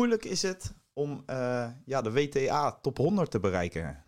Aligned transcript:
moeilijk 0.00 0.24
is 0.24 0.42
het 0.42 0.74
om 0.92 1.24
ja, 1.84 2.02
de 2.02 2.12
WTA 2.12 2.80
top 2.80 2.96
100 2.96 3.30
te 3.30 3.40
bereiken, 3.40 4.04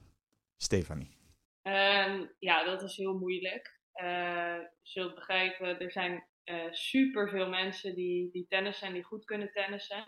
Stefanie? 0.56 1.16
Ehm, 1.62 2.26
ja, 2.38 2.64
dat 2.64 2.82
is 2.82 2.96
heel 2.96 3.18
moeilijk. 3.18 3.80
je 3.92 4.70
zult 4.82 5.14
begrijpen, 5.14 5.80
er 5.80 5.92
zijn 5.92 6.26
uh, 6.44 6.72
super 6.72 7.28
veel 7.28 7.48
mensen 7.48 7.94
die, 7.94 8.30
die 8.30 8.46
tennissen 8.48 8.86
en 8.86 8.92
die 8.92 9.04
goed 9.04 9.24
kunnen 9.24 9.52
tennissen. 9.52 10.04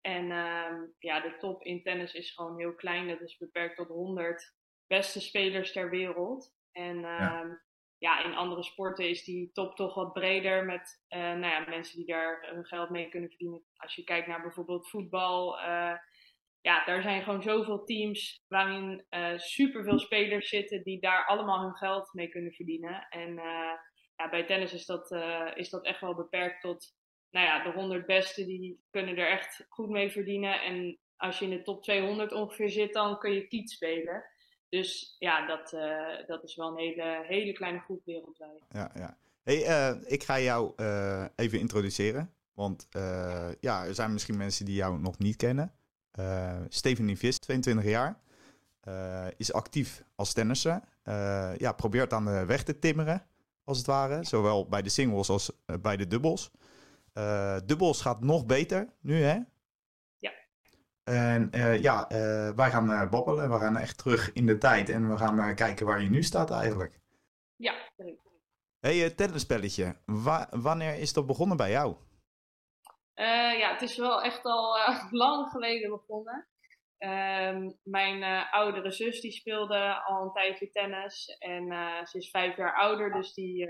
En 0.00 0.30
ehm, 0.30 0.74
ja, 0.98 1.20
de 1.20 1.36
top 1.38 1.62
in 1.62 1.82
tennis 1.82 2.14
is 2.14 2.34
gewoon 2.34 2.58
heel 2.58 2.74
klein. 2.74 3.08
Dat 3.08 3.20
is 3.20 3.36
beperkt 3.36 3.76
tot 3.76 3.88
100 3.88 4.54
beste 4.86 5.20
spelers 5.20 5.72
ter 5.72 5.90
wereld. 5.90 6.54
En 6.72 7.00
ja. 7.00 7.60
Ja. 8.04 8.24
in 8.24 8.34
andere 8.34 8.62
sporten 8.62 9.08
is 9.08 9.24
die 9.24 9.50
top 9.52 9.76
toch 9.76 9.94
wat 9.94 10.12
breder 10.12 10.64
met 10.64 11.04
uh, 11.08 11.18
nou 11.18 11.46
ja, 11.46 11.64
mensen 11.68 11.96
die 11.96 12.06
daar 12.06 12.48
hun 12.50 12.64
geld 12.64 12.90
mee 12.90 13.08
kunnen 13.08 13.28
verdienen. 13.28 13.64
Als 13.76 13.94
je 13.94 14.04
kijkt 14.04 14.26
naar 14.26 14.42
bijvoorbeeld 14.42 14.88
voetbal. 14.88 15.58
Uh, 15.58 15.96
ja, 16.60 16.84
daar 16.84 17.02
zijn 17.02 17.22
gewoon 17.22 17.42
zoveel 17.42 17.84
teams 17.84 18.44
waarin 18.48 19.06
uh, 19.10 19.38
superveel 19.38 19.98
spelers 19.98 20.48
zitten 20.48 20.82
die 20.82 21.00
daar 21.00 21.26
allemaal 21.26 21.60
hun 21.60 21.76
geld 21.76 22.12
mee 22.12 22.28
kunnen 22.28 22.52
verdienen. 22.52 23.06
En 23.08 23.34
ja, 24.16 24.28
bij 24.30 24.44
tennis 24.44 24.72
is 24.72 24.86
dat, 24.86 25.12
is 25.54 25.70
dat 25.70 25.84
echt 25.84 26.00
wel 26.00 26.14
beperkt 26.14 26.60
tot 26.60 26.94
nou 27.34 27.46
ja, 27.46 27.62
de 27.62 27.70
100 27.70 28.06
beste 28.06 28.44
die 28.44 28.80
kunnen 28.90 29.16
er 29.16 29.28
echt 29.28 29.66
goed 29.68 29.88
mee 29.88 30.10
verdienen. 30.10 30.62
En 30.62 30.98
als 31.16 31.38
je 31.38 31.44
in 31.44 31.50
de 31.50 31.62
top 31.62 31.82
200 31.82 32.32
ongeveer 32.32 32.70
zit, 32.70 32.92
dan 32.92 33.18
kun 33.18 33.32
je 33.32 33.46
kiet 33.46 33.70
spelen. 33.70 34.24
Dus 34.74 35.16
ja, 35.18 35.46
dat, 35.46 35.72
uh, 35.72 36.26
dat 36.26 36.44
is 36.44 36.56
wel 36.56 36.68
een 36.68 36.76
hele, 36.76 37.24
hele 37.26 37.52
kleine 37.52 37.78
groep 37.78 38.04
wereldwijd. 38.04 38.62
Ja, 38.70 38.90
ja. 38.94 39.16
Hey, 39.42 39.90
uh, 39.92 40.00
ik 40.04 40.24
ga 40.24 40.40
jou 40.40 40.72
uh, 40.76 41.24
even 41.36 41.58
introduceren. 41.58 42.32
Want 42.52 42.88
ja, 43.60 43.84
er 43.84 43.94
zijn 43.94 44.12
misschien 44.12 44.36
mensen 44.36 44.64
die 44.64 44.74
jou 44.74 45.00
nog 45.00 45.18
niet 45.18 45.36
kennen. 45.36 45.72
Stephanie 46.68 47.18
Vis, 47.18 47.38
22 47.38 47.84
jaar. 47.84 48.20
is 49.36 49.52
actief 49.52 50.04
als 50.14 50.32
tennisser. 50.32 50.80
ja, 51.56 51.72
probeert 51.72 52.12
aan 52.12 52.24
de 52.24 52.44
weg 52.44 52.62
te 52.62 52.78
timmeren, 52.78 53.26
als 53.64 53.78
het 53.78 53.86
ware. 53.86 54.24
Zowel 54.24 54.68
bij 54.68 54.82
de 54.82 54.88
singles 54.88 55.28
als 55.28 55.50
bij 55.80 55.96
de 55.96 56.06
dubbels. 56.06 56.50
Dubbels 57.64 58.00
gaat 58.00 58.20
nog 58.20 58.46
beter 58.46 58.88
nu, 59.00 59.22
hè? 59.22 59.38
En 61.04 61.50
uh, 61.54 61.82
ja, 61.82 62.10
uh, 62.12 62.50
wij 62.50 62.70
gaan 62.70 63.10
babbelen. 63.10 63.50
We 63.50 63.58
gaan 63.58 63.76
echt 63.76 63.98
terug 63.98 64.32
in 64.32 64.46
de 64.46 64.58
tijd. 64.58 64.88
En 64.88 65.10
we 65.10 65.16
gaan 65.16 65.54
kijken 65.54 65.86
waar 65.86 66.02
je 66.02 66.10
nu 66.10 66.22
staat 66.22 66.50
eigenlijk. 66.50 67.00
Ja. 67.56 67.74
hey, 68.80 68.96
het 68.96 69.16
tennisspelletje. 69.16 69.96
Wa 70.04 70.48
wanneer 70.50 70.98
is 70.98 71.12
dat 71.12 71.26
begonnen 71.26 71.56
bij 71.56 71.70
jou? 71.70 71.96
ja, 73.58 73.72
het 73.72 73.82
is 73.82 73.96
wel 73.96 74.22
echt 74.22 74.44
al 74.44 74.76
lang 75.24 75.50
geleden 75.50 75.90
begonnen. 75.90 76.48
Ehm, 76.98 77.70
mijn 77.82 78.46
oudere 78.50 78.92
zus 78.92 79.20
die 79.20 79.32
speelde 79.32 80.02
al 80.04 80.22
een 80.22 80.32
tijdje 80.32 80.70
tennis. 80.70 81.36
En 81.38 81.66
ze 82.06 82.18
is 82.18 82.30
vijf 82.30 82.56
jaar 82.56 82.74
ouder, 82.74 83.12
dus 83.12 83.34
die 83.34 83.66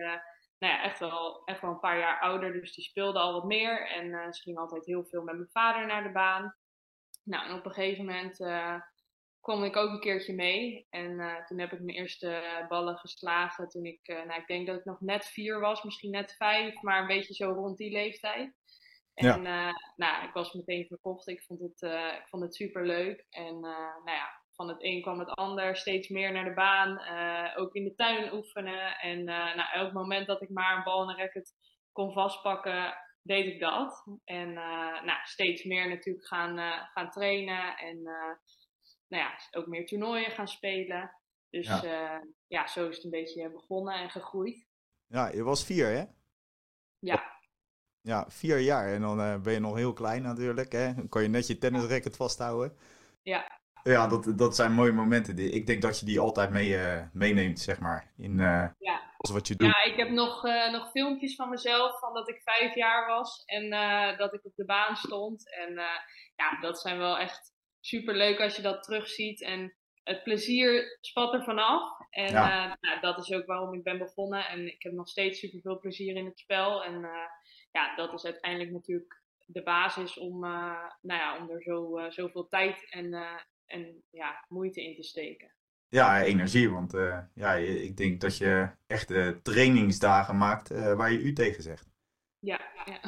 nou 0.65 0.77
ja, 0.77 0.83
echt, 0.83 0.99
wel, 0.99 1.43
echt 1.45 1.61
wel 1.61 1.71
een 1.71 1.81
paar 1.81 1.99
jaar 1.99 2.21
ouder, 2.21 2.53
dus 2.53 2.75
die 2.75 2.85
speelde 2.85 3.19
al 3.19 3.33
wat 3.33 3.45
meer. 3.45 3.89
En 3.91 4.07
uh, 4.07 4.33
ze 4.33 4.43
ging 4.43 4.59
altijd 4.59 4.87
heel 4.87 5.05
veel 5.05 5.23
met 5.23 5.35
mijn 5.35 5.51
vader 5.51 5.87
naar 5.87 6.03
de 6.03 6.13
baan. 6.13 6.55
Nou, 7.25 7.49
en 7.49 7.55
op 7.55 7.65
een 7.65 7.73
gegeven 7.73 8.05
moment 8.05 8.41
uh, 8.41 8.81
kwam 9.41 9.65
ik 9.65 9.77
ook 9.77 9.91
een 9.91 10.01
keertje 10.01 10.35
mee. 10.35 10.87
En 10.91 11.11
uh, 11.11 11.45
toen 11.45 11.59
heb 11.59 11.73
ik 11.73 11.81
mijn 11.81 11.97
eerste 11.97 12.65
ballen 12.69 12.97
geslagen 12.97 13.69
toen 13.69 13.85
ik, 13.85 14.01
nou 14.07 14.41
ik 14.41 14.47
denk 14.47 14.67
dat 14.67 14.79
ik 14.79 14.85
nog 14.85 15.01
net 15.01 15.27
vier 15.27 15.61
was, 15.61 15.83
misschien 15.83 16.11
net 16.11 16.35
vijf, 16.37 16.83
maar 16.83 17.01
een 17.01 17.07
beetje 17.07 17.35
zo 17.35 17.51
rond 17.51 17.77
die 17.77 17.93
leeftijd. 17.93 18.55
En 19.15 19.43
ja. 19.43 19.73
nou, 19.97 20.25
ik 20.27 20.33
was 20.33 20.53
meteen 20.53 20.87
verkocht. 20.87 21.29
Ik 21.29 21.43
vond 21.43 21.61
het, 21.61 21.83
ik 22.21 22.29
vond 22.29 22.43
het 22.43 22.55
super 22.55 22.87
leuk. 22.87 23.27
En 23.31 23.61
nou 23.61 24.11
ja, 24.11 24.29
van 24.55 24.69
het 24.69 24.83
een 24.83 25.03
kwam 25.03 25.19
het 25.19 25.31
ander, 25.31 25.77
steeds 25.77 26.09
meer 26.09 26.33
naar 26.33 26.45
de 26.45 26.55
baan, 26.55 27.01
ook 27.57 27.75
in 27.75 27.85
de 27.85 27.95
tuin 27.95 28.33
oefenen. 28.33 28.99
En 28.99 29.25
nou, 29.25 29.61
elk 29.73 29.93
moment 29.93 30.27
dat 30.27 30.43
ik 30.43 30.51
maar 30.51 30.77
een 30.77 30.83
bal 30.83 31.03
en 31.03 31.09
een 31.09 31.17
racket 31.17 31.53
kon 31.93 32.13
vastpakken, 32.13 32.95
deed 33.25 33.47
ik 33.47 33.61
dat. 33.61 34.05
En 34.25 34.49
uh, 34.49 35.03
nou, 35.03 35.19
steeds 35.25 35.65
meer 35.65 35.89
natuurlijk 35.89 36.27
gaan, 36.27 36.59
gaan 36.93 37.11
trainen 37.11 37.77
en 37.77 38.03
nou 39.09 39.23
ja, 39.23 39.39
ook 39.51 39.67
meer 39.67 39.87
toernooien 39.87 40.31
gaan 40.31 40.49
spelen. 40.49 41.11
Dus 41.51 41.67
ja. 41.67 42.23
ja, 42.47 42.67
zo 42.67 42.89
is 42.89 42.95
het 42.95 43.05
een 43.05 43.11
beetje 43.11 43.51
begonnen 43.51 43.95
en 43.95 44.11
gegroeid. 44.11 44.67
Ja, 45.07 45.29
je 45.29 45.43
was 45.43 45.65
vier 45.65 45.87
hè? 45.87 46.05
Ja. 46.99 47.33
Ja, 48.01 48.31
vier 48.31 48.59
jaar. 48.59 48.93
En 48.93 49.01
dan 49.01 49.43
ben 49.43 49.53
je 49.53 49.59
nog 49.59 49.77
heel 49.77 49.93
klein 49.93 50.23
natuurlijk. 50.23 50.73
Hè? 50.73 50.95
Dan 50.95 51.09
kan 51.09 51.23
je 51.23 51.29
net 51.29 51.47
je 51.47 51.59
tennisracket 51.59 52.17
vasthouden. 52.17 52.77
Ja. 53.23 53.63
Ja, 53.85 54.07
dat, 54.07 54.39
dat 54.39 54.57
zijn 54.57 54.73
mooie 54.73 54.93
momenten. 54.93 55.55
Ik 55.55 55.67
denk 55.67 55.83
dat 55.83 56.01
je 56.01 56.07
die 56.07 56.21
altijd 56.21 56.51
mee, 56.51 56.69
uh, 56.69 57.03
meeneemt, 57.13 57.61
zeg 57.61 57.81
maar. 57.81 58.13
In 58.17 58.39
uh, 58.39 58.69
ja. 58.79 59.15
wat 59.17 59.49
je 59.49 59.57
doet. 59.57 59.67
Ja, 59.67 59.83
ik 59.83 59.97
heb 59.97 60.11
nog, 60.11 60.45
uh, 60.45 60.73
nog 60.73 60.91
filmpjes 60.91 61.35
van 61.35 61.49
mezelf 61.49 61.99
van 61.99 62.15
dat 62.15 62.29
ik 62.29 62.43
vijf 62.43 62.75
jaar 62.75 63.07
was 63.07 63.43
en 63.45 63.71
dat 64.17 64.35
ik 64.35 64.45
op 64.45 64.53
de 64.55 64.65
baan 64.65 64.97
stond. 64.97 65.55
En 65.55 65.75
ja, 66.37 66.61
dat 66.61 66.81
zijn 66.81 66.99
wel 66.99 67.19
echt 67.19 67.53
super 67.81 68.15
leuk 68.15 68.41
als 68.41 68.57
je 68.57 68.63
dat 68.63 68.83
terugziet. 68.83 69.43
En 69.43 69.77
het 70.03 70.23
plezier 70.23 70.99
spat 71.01 71.35
er 71.35 71.45
vanaf. 71.45 71.99
En 72.11 72.31
ja. 72.31 72.77
nou, 72.81 73.01
dat 73.01 73.19
is 73.19 73.33
ook 73.33 73.47
waarom 73.47 73.75
ik 73.75 73.83
ben 73.83 73.99
begonnen. 73.99 74.49
En 74.49 74.67
ik 74.67 74.83
heb 74.83 74.93
nog 74.93 75.09
steeds 75.09 75.39
super 75.39 75.61
veel 75.61 75.79
plezier 75.79 76.17
in 76.17 76.25
het 76.25 76.39
spel. 76.39 76.85
En 76.85 77.01
ja, 77.71 77.95
dat 77.97 78.13
is 78.13 78.25
uiteindelijk 78.25 78.71
natuurlijk 78.71 79.23
de 79.47 79.63
basis 79.63 80.19
om, 80.19 80.41
nou 80.41 81.21
ja, 81.21 81.39
om 81.39 81.51
er 81.51 81.63
zo, 81.63 81.99
zoveel 82.11 82.49
tijd 82.49 82.91
en 82.91 83.15
en 83.67 84.03
ja, 84.11 84.45
moeite 84.49 84.85
in 84.85 84.95
te 84.95 85.03
steken. 85.03 85.53
Ja, 85.95 86.23
energie. 86.23 86.71
Want 86.71 86.95
uh, 86.95 87.19
ja, 87.35 87.55
ik 87.55 87.97
denk 87.97 88.21
dat 88.21 88.37
je 88.37 88.69
echt 88.87 89.11
uh, 89.11 89.29
trainingsdagen 89.29 90.37
maakt 90.37 90.73
uh, 90.73 90.93
waar 90.93 91.13
je 91.13 91.19
u 91.19 91.33
tegen 91.33 91.63
zegt. 91.63 91.87
Ja, 92.39 92.61
ja. 92.85 92.99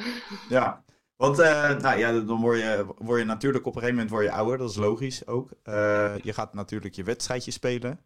ja. 0.49 0.85
Want 1.23 1.37
nou 1.37 1.97
ja, 1.97 2.19
dan 2.19 2.41
word 2.41 2.59
je, 2.59 2.85
word 2.97 3.19
je 3.19 3.25
natuurlijk 3.25 3.65
op 3.65 3.75
een 3.75 3.81
gegeven 3.81 3.95
moment 3.95 4.15
word 4.15 4.25
je 4.25 4.31
ouder. 4.31 4.57
Dat 4.57 4.69
is 4.69 4.75
logisch 4.75 5.27
ook. 5.27 5.49
je 6.21 6.33
gaat 6.33 6.53
natuurlijk 6.53 6.95
je 6.95 7.03
wedstrijdje 7.03 7.51
spelen. 7.51 7.99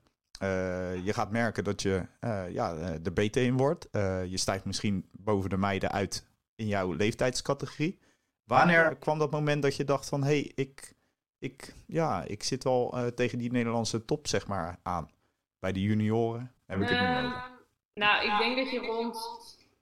je 1.03 1.11
gaat 1.13 1.31
merken 1.31 1.63
dat 1.63 1.81
je 1.81 2.05
ja, 2.49 2.97
de 2.97 3.11
beter 3.11 3.43
in 3.43 3.57
wordt. 3.57 3.87
je 4.27 4.37
stijgt 4.37 4.65
misschien 4.65 5.09
boven 5.11 5.49
de 5.49 5.57
meiden 5.57 5.91
uit 5.91 6.27
in 6.55 6.67
jouw 6.67 6.93
leeftijdscategorie. 6.93 7.99
Wanneer 8.43 8.95
kwam 8.95 9.19
dat 9.19 9.31
moment 9.31 9.61
dat 9.61 9.75
je 9.75 9.83
dacht 9.83 10.09
van... 10.09 10.23
hé, 10.23 10.29
hey, 10.29 10.51
ik, 10.55 10.93
ik, 11.41 11.73
ja, 11.87 12.23
ik 12.23 12.43
zit 12.43 12.65
al 12.65 12.97
uh, 12.97 13.07
tegen 13.07 13.37
die 13.37 13.51
Nederlandse 13.51 14.05
top, 14.05 14.27
zeg 14.27 14.47
maar, 14.47 14.79
aan. 14.83 15.11
Bij 15.59 15.71
de 15.71 15.81
junioren 15.81 16.55
heb 16.65 16.81
ik 16.81 16.89
het 16.89 16.97
uh, 16.97 17.01
over. 17.01 17.17
Ehm, 17.17 17.51
nou, 17.93 18.25
ik 18.25 18.37
denk 18.37 18.57
dat 18.57 18.71
je 18.71 18.79
rond... 18.79 19.17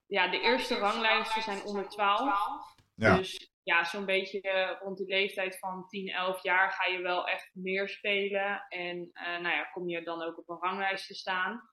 Ja, 0.08 0.28
de 0.28 0.40
eerste 0.40 0.78
ranglijsten 0.78 1.42
zijn 1.42 1.64
onder 1.64 1.90
12. 1.90 2.76
Ja. 2.96 3.16
Dus 3.16 3.52
ja, 3.64 3.84
zo'n 3.86 4.06
beetje 4.06 4.42
uh, 4.44 4.82
rond 4.82 4.98
die 4.98 5.08
leeftijd 5.08 5.60
van 5.60 5.88
10, 5.88 6.10
11 6.10 6.44
jaar 6.44 6.72
ga 6.72 6.92
je 6.92 7.02
wel 7.02 7.28
echt 7.28 7.50
meer 7.54 7.90
spelen. 7.90 8.66
En 8.70 8.98
uh, 8.98 9.24
nou 9.24 9.56
ja, 9.56 9.64
kom 9.64 9.90
je 9.90 10.04
dan 10.04 10.22
ook 10.22 10.38
op 10.38 10.50
een 10.50 10.60
ranglijst 10.60 11.08
te 11.08 11.16
staan. 11.16 11.70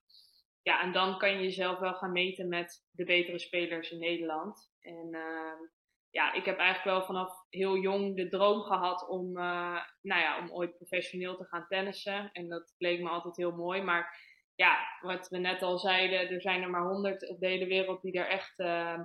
Ja, 0.61 0.81
en 0.81 0.91
dan 0.91 1.17
kan 1.17 1.31
je 1.31 1.41
jezelf 1.41 1.79
wel 1.79 1.93
gaan 1.93 2.11
meten 2.11 2.47
met 2.47 2.85
de 2.91 3.03
betere 3.03 3.39
spelers 3.39 3.91
in 3.91 3.99
Nederland. 3.99 4.71
En 4.81 5.09
ehm, 5.11 5.61
ja, 6.09 6.33
ik 6.33 6.45
heb 6.45 6.57
eigenlijk 6.57 6.97
wel 6.97 7.05
vanaf 7.05 7.45
heel 7.49 7.77
jong 7.77 8.15
de 8.15 8.29
droom 8.29 8.61
gehad 8.61 9.07
om, 9.07 9.37
uh, 9.37 9.81
nou 10.01 10.21
ja, 10.21 10.39
om 10.39 10.51
ooit 10.51 10.75
professioneel 10.77 11.37
te 11.37 11.45
gaan 11.45 11.67
tennissen. 11.67 12.31
En 12.31 12.47
dat 12.47 12.73
bleek 12.77 13.01
me 13.01 13.09
altijd 13.09 13.37
heel 13.37 13.55
mooi. 13.55 13.81
Maar 13.81 14.19
ja, 14.55 14.77
wat 15.01 15.29
we 15.29 15.37
net 15.37 15.61
al 15.61 15.77
zeiden, 15.77 16.29
er 16.29 16.41
zijn 16.41 16.61
er 16.61 16.69
maar 16.69 16.87
honderd 16.87 17.29
op 17.29 17.39
de 17.39 17.47
hele 17.47 17.65
wereld 17.65 18.01
die 18.01 18.13
er 18.13 18.27
echt, 18.27 18.59
uh, 18.59 18.99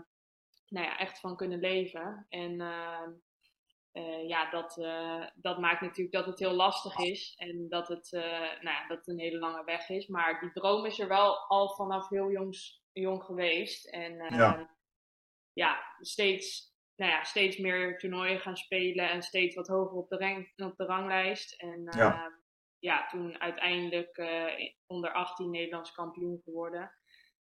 nou 0.68 0.86
ja, 0.86 0.98
echt 0.98 1.20
van 1.20 1.36
kunnen 1.36 1.60
leven. 1.60 2.26
En 2.28 2.60
uh, 2.60 4.28
ja, 4.28 4.50
dat, 4.50 4.74
dat 5.34 5.58
maakt 5.58 5.80
natuurlijk 5.80 6.14
dat 6.14 6.26
het 6.26 6.38
heel 6.38 6.52
lastig 6.52 6.98
is. 6.98 7.34
En 7.36 7.68
dat 7.68 7.88
het, 7.88 8.08
nou 8.60 8.62
ja, 8.62 8.86
dat 8.86 8.98
het 8.98 9.08
een 9.08 9.18
hele 9.18 9.38
lange 9.38 9.64
weg 9.64 9.88
is. 9.88 10.06
Maar 10.06 10.40
die 10.40 10.52
droom 10.52 10.86
is 10.86 10.98
er 10.98 11.08
wel 11.08 11.36
al 11.36 11.68
vanaf 11.68 12.08
heel 12.08 12.30
jongs, 12.30 12.82
jong 12.92 13.24
geweest. 13.24 13.88
En 13.88 14.16
ja. 14.16 14.76
ja, 15.52 15.96
steeds 16.00 16.71
nou 16.96 17.10
ja, 17.10 17.24
steeds 17.24 17.56
meer 17.56 17.98
toernooien 17.98 18.40
gaan 18.40 18.56
spelen 18.56 19.10
en 19.10 19.22
steeds 19.22 19.54
wat 19.54 19.68
hoger 19.68 19.96
op 19.96 20.08
de, 20.08 20.16
rang, 20.16 20.52
op 20.56 20.76
de 20.76 20.84
ranglijst. 20.84 21.52
En 21.52 21.80
uh, 21.80 21.92
ja. 21.92 22.32
ja. 22.78 23.06
toen 23.06 23.40
uiteindelijk 23.40 24.18
uh, 24.18 24.44
onder 24.86 25.12
18 25.12 25.50
Nederlands 25.50 25.92
kampioen 25.92 26.40
geworden. 26.44 26.92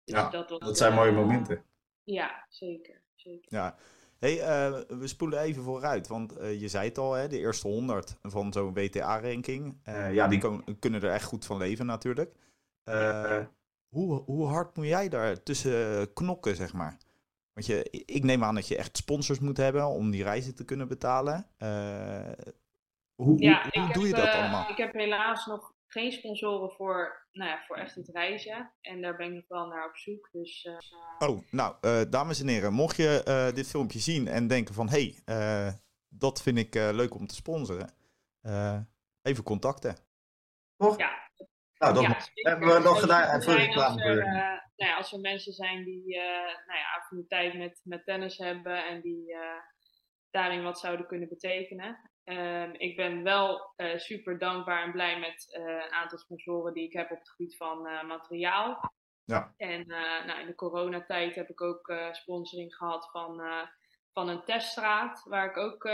Dus 0.04 0.16
ja, 0.16 0.30
dat, 0.30 0.50
was, 0.50 0.60
dat 0.60 0.78
zijn 0.78 0.94
mooie 0.94 1.12
momenten. 1.12 1.63
Ja, 2.04 2.46
zeker. 2.50 3.01
zeker. 3.16 3.54
Ja. 3.57 3.75
Hey, 4.19 4.38
uh, 4.38 4.80
we 4.88 5.07
spoelen 5.07 5.40
even 5.40 5.63
vooruit, 5.63 6.07
want 6.07 6.34
je 6.34 6.68
zei 6.68 6.88
het 6.88 6.98
al, 6.98 7.13
hè, 7.13 7.28
de 7.28 7.40
eerste 7.40 7.68
100 7.68 8.18
van 8.22 8.54
zo'n 8.54 8.74
WTA-ranking. 8.74 9.81
ja, 10.12 10.28
die 10.28 10.40
kunnen 10.80 11.02
er 11.02 11.12
echt 11.12 11.25
goed 11.25 11.45
van 11.45 11.57
leven 11.57 11.86
natuurlijk. 11.86 12.36
hoe, 13.90 14.22
hoe 14.25 14.48
hard 14.48 14.75
moet 14.75 14.86
jij 14.86 15.10
daar 15.10 15.44
tussen 15.44 16.13
knokken, 16.13 16.56
zeg 16.56 16.74
maar? 16.74 16.98
Want 17.60 17.72
je, 17.72 18.04
ik 18.06 18.24
neem 18.24 18.44
aan 18.44 18.56
dat 18.56 18.68
je 18.68 18.78
echt 18.78 18.98
sponsors 18.98 19.40
moet 19.40 19.58
hebben 19.58 19.88
om 19.88 20.12
die 20.12 20.24
reizen 20.24 20.56
te 20.56 20.66
kunnen 20.66 20.88
betalen. 20.88 21.48
hoe, 23.16 23.42
ja, 23.42 23.70
hoe, 23.72 23.94
doe 23.94 24.08
je 24.08 24.14
dat 24.14 24.34
allemaal? 24.34 24.70
Ik 24.70 24.78
heb 24.78 24.94
helaas 24.94 25.46
nog 25.46 25.74
geen 25.88 26.12
sponsoren 26.12 26.72
voor, 26.72 27.28
nou 27.32 27.50
ja, 27.50 27.64
voor 27.68 27.76
echt 27.76 27.96
het 27.96 28.08
reizen. 28.08 28.74
En 28.82 29.02
daar 29.02 29.16
ben 29.16 29.28
ik 29.28 29.34
nog 29.34 29.48
wel 29.48 29.68
naar 29.68 29.88
op 29.88 29.98
zoek. 29.98 30.30
Dus, 30.32 30.70
Oh, 31.20 31.42
nou, 31.52 31.76
dames 32.10 32.42
en 32.42 32.48
heren, 32.48 32.74
mocht 32.74 32.96
je 32.96 33.52
dit 33.54 33.70
filmpje 33.70 34.00
zien 34.00 34.28
en 34.28 34.48
denken 34.48 34.74
van... 34.74 34.90
hé, 34.90 35.16
hey, 35.26 35.80
dat 36.08 36.42
vind 36.42 36.58
ik 36.58 36.74
leuk 36.74 37.16
om 37.16 37.28
te 37.28 37.36
sponsoren. 37.36 37.94
even 39.22 39.44
contacten. 39.44 39.96
Toch? 40.78 40.98
Ja. 40.98 41.28
Nou, 41.78 41.94
dat 41.94 42.04
ja, 42.04 42.50
hebben 42.50 42.74
we 42.74 42.80
nog 42.80 43.00
gedaan 43.00 43.44
voor 43.44 43.54
reclame. 43.54 44.68
Als 44.80 44.88
nou 44.88 44.92
ja, 44.92 44.98
als 44.98 45.14
er 45.14 45.20
mensen 45.20 45.54
zijn 45.54 45.84
die 45.84 46.16
uh, 46.16 46.24
nou 46.68 46.80
ja, 46.80 46.96
affiniteit 46.98 47.54
met, 47.54 47.81
met 47.84 48.06
tennis 48.06 48.38
hebben 48.38 48.86
en 48.86 49.02
die 49.02 49.34
uh, 49.34 49.40
daarin 50.30 50.64
wat 50.64 50.80
zouden 50.80 51.08
kunnen 51.08 51.30
betekenen. 51.30 52.12
Ehm, 52.24 52.74
ik 52.78 52.96
ben 52.96 53.24
wel 53.24 53.74
super 53.96 54.40
dankbaar 54.40 54.84
en 54.84 54.92
blij 54.92 55.20
met 55.20 55.48
een 55.50 55.92
aantal 55.92 56.18
sponsoren 56.18 56.74
die 56.74 56.86
ik 56.86 56.94
heb 56.94 57.12
op 57.12 57.20
het 57.20 57.30
gebied 57.30 57.58
van 57.58 57.81
materiaal. 58.08 58.92
Ja. 59.26 59.54
En 59.58 59.88
nou, 60.26 60.40
in 60.40 60.46
de 60.46 60.56
coronatijd 60.56 61.36
heb 61.36 61.50
ik 61.50 61.62
ook 61.62 61.94
sponsoring 62.12 62.76
gehad 62.76 63.10
van, 63.12 63.42
van 64.14 64.30
een 64.30 64.44
teststraat, 64.44 65.24
waar 65.26 65.50
ik 65.50 65.58
ook 65.58 65.90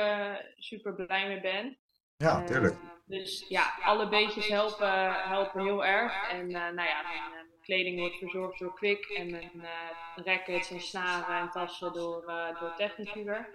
super 0.55 0.95
blij 0.95 1.27
mee 1.27 1.41
ben. 1.41 1.77
Ja, 2.17 2.43
tuurlijk. 2.43 2.75
Dus 3.05 3.45
ja, 3.47 3.77
alle 3.81 4.09
beetjes 4.09 4.47
helpen, 4.47 5.13
helpen 5.13 5.61
heel 5.61 5.85
erg. 5.85 6.29
En 6.29 6.47
nou 6.47 6.87
ja, 6.87 7.01
mijn, 7.01 7.45
kleding 7.65 7.99
wordt 7.99 8.15
verzorgd 8.15 8.59
door 8.59 8.73
Quick. 8.73 9.05
En 9.05 9.31
mijn 9.31 9.51
uh, 9.55 10.25
rackets 10.25 10.71
en 10.71 10.79
snaren 10.79 11.39
en 11.39 11.49
tassen 11.49 11.93
door, 11.93 12.23
uh, 12.27 12.59
door 12.59 12.73
Technicuur. 12.75 13.49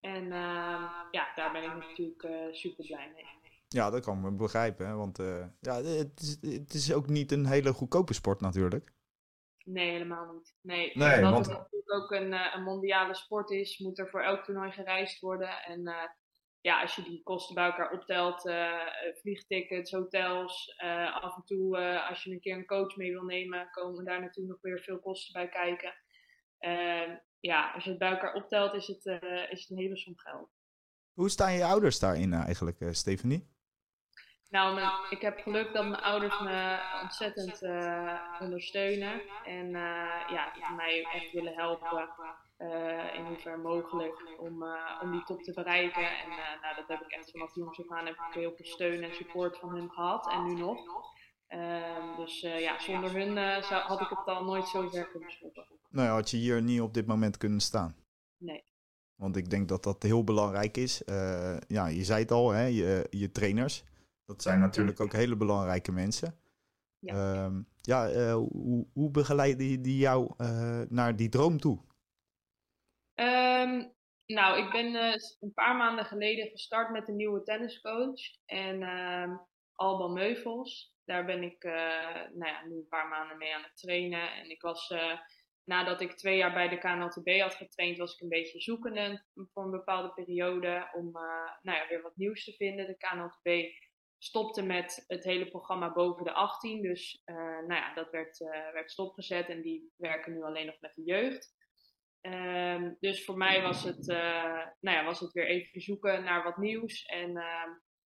En 0.00 0.22
ehm, 0.22 0.82
ja, 1.10 1.32
daar 1.34 1.52
ben 1.52 1.62
ik 1.62 1.74
natuurlijk 1.74 2.54
super 2.54 2.86
blij 2.86 3.12
mee. 3.14 3.26
Ja, 3.68 3.90
dat 3.90 4.04
kan 4.04 4.16
ik 4.16 4.22
me 4.22 4.30
begrijpen. 4.30 4.86
Hè? 4.86 4.94
Want 4.94 5.18
ja, 5.60 5.82
het 5.82 6.20
is, 6.20 6.38
het 6.40 6.74
is 6.74 6.92
ook 6.92 7.06
niet 7.06 7.32
een 7.32 7.46
hele 7.46 7.72
goedkope 7.72 8.14
sport 8.14 8.40
natuurlijk. 8.40 8.92
Nee, 9.64 9.90
helemaal 9.90 10.32
niet. 10.32 10.54
Nee, 10.60 10.92
nee 10.94 11.16
omdat 11.16 11.32
want... 11.32 11.46
het 11.46 11.56
natuurlijk 11.56 11.92
ook 11.92 12.10
een, 12.10 12.32
een 12.32 12.62
mondiale 12.62 13.14
sport 13.14 13.50
is, 13.50 13.78
moet 13.78 13.98
er 13.98 14.08
voor 14.08 14.22
elk 14.22 14.44
toernooi 14.44 14.70
gereisd 14.70 15.20
worden. 15.20 15.62
En 15.64 15.88
ja, 16.64 16.80
als 16.80 16.94
je 16.94 17.02
die 17.02 17.22
kosten 17.22 17.54
bij 17.54 17.64
elkaar 17.64 17.92
optelt, 17.92 18.46
uh, 18.46 18.86
vliegtickets, 19.20 19.90
hotels, 19.90 20.74
uh, 20.84 21.22
af 21.22 21.36
en 21.36 21.42
toe 21.44 21.78
uh, 21.78 22.08
als 22.08 22.22
je 22.22 22.30
een 22.30 22.40
keer 22.40 22.56
een 22.56 22.66
coach 22.66 22.96
mee 22.96 23.10
wil 23.10 23.22
nemen, 23.22 23.70
komen 23.70 24.04
daar 24.04 24.20
natuurlijk 24.20 24.48
nog 24.48 24.60
weer 24.60 24.80
veel 24.80 24.98
kosten 24.98 25.32
bij 25.32 25.48
kijken. 25.48 25.94
Ehm, 26.58 27.16
ja, 27.40 27.70
als 27.70 27.84
je 27.84 27.90
het 27.90 27.98
bij 27.98 28.10
elkaar 28.10 28.34
optelt, 28.34 28.74
is 28.74 28.86
het, 28.86 29.04
is 29.50 29.60
het 29.60 29.70
een 29.70 29.76
hele 29.76 29.96
som 29.96 30.18
geld. 30.18 30.48
Hoe 31.12 31.30
staan 31.30 31.52
je 31.52 31.64
ouders 31.64 31.98
daarin 31.98 32.32
eigenlijk, 32.32 32.76
Stephanie? 32.90 33.52
Nou, 34.48 34.74
mijn, 34.74 34.90
ik 35.10 35.20
heb 35.20 35.38
geluk 35.38 35.72
dat 35.72 35.84
mijn 35.88 36.02
ouders 36.02 36.40
me 36.40 36.78
ontzettend 37.02 37.62
ondersteunen 38.40 39.22
en 39.44 39.70
ja, 40.30 40.52
mij 40.76 41.06
echt 41.12 41.32
willen 41.32 41.54
helpen 41.54 42.08
uh, 42.58 43.14
in 43.14 43.24
hoeverre 43.24 43.56
mogelijk 43.56 44.38
om, 44.38 44.62
uh, 44.62 45.00
om 45.02 45.10
die 45.10 45.24
top 45.24 45.42
te 45.42 45.52
bereiken. 45.52 46.02
En 46.02 46.28
uh, 46.28 46.62
nou, 46.62 46.74
dat 46.76 46.88
heb 46.88 47.00
ik 47.00 47.10
echt 47.10 47.30
vanaf 47.30 47.54
jongs 47.54 47.80
af 47.80 47.90
aan 47.90 48.06
heb 48.06 48.14
ik 48.14 48.34
heel 48.34 48.52
veel 48.56 48.66
steun 48.66 49.02
en 49.02 49.14
support 49.14 49.58
van 49.58 49.70
hun 49.70 49.90
gehad 49.90 50.32
en 50.32 50.44
nu 50.44 50.54
nog. 50.54 50.78
Ehm, 51.46 52.16
dus 52.16 52.40
ja, 52.40 52.78
zonder 52.78 53.12
hun 53.12 53.34
zou, 53.64 53.82
had 53.82 54.00
ik 54.00 54.08
het 54.08 54.26
al 54.26 54.44
nooit 54.44 54.68
zo 54.68 54.88
ver 54.88 55.08
kunnen 55.08 55.30
stoppen. 55.30 55.66
Nou 55.90 56.06
ja, 56.06 56.14
had 56.14 56.30
je 56.30 56.36
hier 56.36 56.62
niet 56.62 56.80
op 56.80 56.94
dit 56.94 57.06
moment 57.06 57.36
kunnen 57.36 57.60
staan? 57.60 57.96
Nee. 58.36 58.64
Want 59.14 59.36
ik 59.36 59.50
denk 59.50 59.68
dat 59.68 59.82
dat 59.82 60.02
heel 60.02 60.24
belangrijk 60.24 60.76
is. 60.76 61.02
ja, 61.66 61.86
je 61.86 62.04
zei 62.04 62.22
het 62.22 62.30
al, 62.30 62.50
hè, 62.50 62.64
je, 62.64 63.06
je 63.10 63.30
trainers. 63.30 63.84
Dat 64.24 64.42
zijn 64.42 64.60
natuurlijk 64.60 65.00
ook 65.00 65.12
hele 65.12 65.36
belangrijke 65.36 65.92
mensen. 65.92 66.38
Ja, 66.98 67.44
um, 67.44 67.68
ja 67.80 68.34
hoe, 68.34 68.86
hoe 68.92 69.10
begeleiden 69.10 69.82
die 69.82 69.98
jou 69.98 70.34
naar 70.88 71.16
die 71.16 71.28
droom 71.28 71.58
toe? 71.60 71.78
Um, 73.14 73.94
nou, 74.26 74.58
ik 74.58 74.70
ben 74.70 74.94
uh, 74.94 75.14
een 75.40 75.52
paar 75.54 75.76
maanden 75.76 76.04
geleden 76.04 76.48
gestart 76.48 76.90
met 76.90 77.08
een 77.08 77.16
nieuwe 77.16 77.42
tenniscoach. 77.42 78.20
En 78.46 78.82
um, 78.82 79.40
Alban 79.74 80.12
Meuvels. 80.12 80.92
Daar 81.04 81.24
ben 81.24 81.42
ik 81.42 81.64
uh, 81.64 81.72
nou 82.12 82.46
ja, 82.46 82.64
nu 82.64 82.76
een 82.76 82.88
paar 82.88 83.08
maanden 83.08 83.38
mee 83.38 83.54
aan 83.54 83.62
het 83.62 83.76
trainen. 83.76 84.32
En 84.32 84.50
ik 84.50 84.60
was, 84.60 84.90
uh, 84.90 85.18
nadat 85.64 86.00
ik 86.00 86.16
twee 86.16 86.36
jaar 86.36 86.52
bij 86.52 86.68
de 86.68 86.78
KNLTB 86.78 87.40
had 87.40 87.54
getraind, 87.54 87.98
was 87.98 88.14
ik 88.14 88.20
een 88.20 88.28
beetje 88.28 88.60
zoekende 88.60 89.24
voor 89.52 89.64
een 89.64 89.70
bepaalde 89.70 90.12
periode. 90.12 90.90
Om 90.92 91.10
nou 91.62 91.78
ja, 91.78 91.88
weer 91.88 92.02
wat 92.02 92.16
nieuws 92.16 92.44
te 92.44 92.52
vinden. 92.52 92.86
De 92.86 92.96
KNLTB 92.96 93.72
stopte 94.18 94.62
met 94.62 95.04
het 95.06 95.24
hele 95.24 95.48
programma 95.48 95.92
boven 95.92 96.24
de 96.24 96.32
18. 96.32 96.82
Dus 96.82 97.22
nou 97.24 97.74
ja, 97.74 97.94
dat 97.94 98.10
werd, 98.10 98.38
werd 98.72 98.90
stopgezet. 98.90 99.48
En 99.48 99.62
die 99.62 99.92
werken 99.96 100.32
nu 100.32 100.42
alleen 100.42 100.66
nog 100.66 100.80
met 100.80 100.94
de 100.94 101.02
jeugd. 101.02 101.54
Um, 102.26 102.96
dus 103.00 103.24
voor 103.24 103.36
mij 103.36 103.62
was 103.62 103.82
het, 103.82 104.08
uh, 104.08 104.66
nou 104.80 104.96
ja, 104.96 105.04
was 105.04 105.20
het 105.20 105.32
weer 105.32 105.46
even 105.46 105.80
zoeken 105.80 106.24
naar 106.24 106.42
wat 106.42 106.56
nieuws. 106.56 107.02
En 107.02 107.28
uh, 107.28 107.64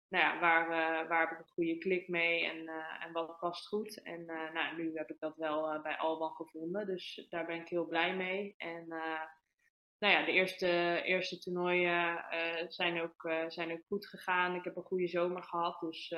nou 0.08 0.24
ja, 0.24 0.40
waar, 0.40 0.64
uh, 0.64 1.10
waar 1.10 1.20
heb 1.20 1.32
ik 1.32 1.40
een 1.40 1.54
goede 1.54 1.78
klik 1.78 2.08
mee 2.08 2.46
en, 2.46 2.68
eh, 2.68 3.06
en 3.06 3.12
wat 3.12 3.40
past 3.40 3.68
goed. 3.68 4.02
En 4.02 4.26
nou, 4.26 4.76
nu 4.76 4.92
heb 4.94 5.10
ik 5.10 5.20
dat 5.20 5.36
wel 5.36 5.82
bij 5.82 5.98
Alban 5.98 6.36
gevonden. 6.36 6.86
Dus 6.86 7.26
daar 7.30 7.46
ben 7.46 7.62
ik 7.62 7.70
heel 7.70 7.86
blij 7.86 8.16
mee. 8.16 8.54
En 8.58 8.88
nou 10.00 10.14
ja, 10.14 10.26
de 10.26 10.32
eerste, 10.32 11.02
eerste 11.04 11.40
toernooien 11.40 12.26
zijn, 12.68 13.02
ook, 13.02 13.32
zijn 13.48 13.72
ook 13.72 13.86
goed 13.88 14.08
gegaan. 14.08 14.56
Ik 14.56 14.64
heb 14.64 14.76
een 14.76 14.84
goede 14.84 15.08
zomer 15.08 15.44
gehad. 15.44 15.80
Dus 15.80 16.16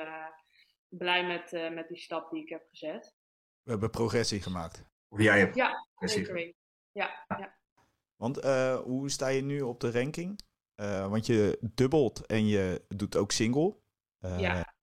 blij 0.88 1.26
met, 1.26 1.72
met 1.72 1.88
die 1.88 1.98
stap 1.98 2.30
die 2.30 2.42
ik 2.42 2.48
heb 2.48 2.66
gezet. 2.68 3.16
We 3.62 3.70
hebben 3.70 3.90
progressie 3.90 4.42
gemaakt. 4.42 4.84
Of 5.08 5.22
jij 5.22 5.38
hebt 5.38 5.54
ja, 5.54 5.86
zeker 5.98 6.32
weten. 6.32 6.58
Ja, 6.92 7.24
ja. 7.28 7.59
Want 8.20 8.44
uh, 8.44 8.76
hoe 8.76 9.10
sta 9.10 9.28
je 9.28 9.42
nu 9.42 9.60
op 9.60 9.80
de 9.80 9.90
ranking? 9.90 10.40
Uh, 10.76 11.08
want 11.08 11.26
je 11.26 11.58
dubbelt 11.74 12.26
en 12.26 12.46
je 12.46 12.84
doet 12.88 13.16
ook 13.16 13.32
single. 13.32 13.76
Uh, 14.20 14.40
ja. 14.40 14.74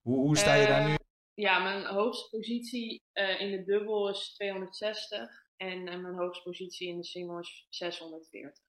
Hoe, 0.00 0.16
hoe 0.16 0.36
sta 0.36 0.54
je 0.54 0.66
daar 0.66 0.88
nu? 0.88 0.94
Ja, 1.34 1.58
mijn 1.58 1.86
hoogste 1.86 2.28
positie 2.30 3.02
in 3.38 3.50
de 3.50 3.62
dubbel 3.64 4.10
is 4.10 4.34
260 4.34 5.30
en 5.56 5.84
mijn 5.84 6.14
hoogste 6.14 6.42
positie 6.42 6.88
in 6.88 6.96
de 6.96 7.04
single 7.04 7.40
is 7.40 7.66
640. 7.68 8.62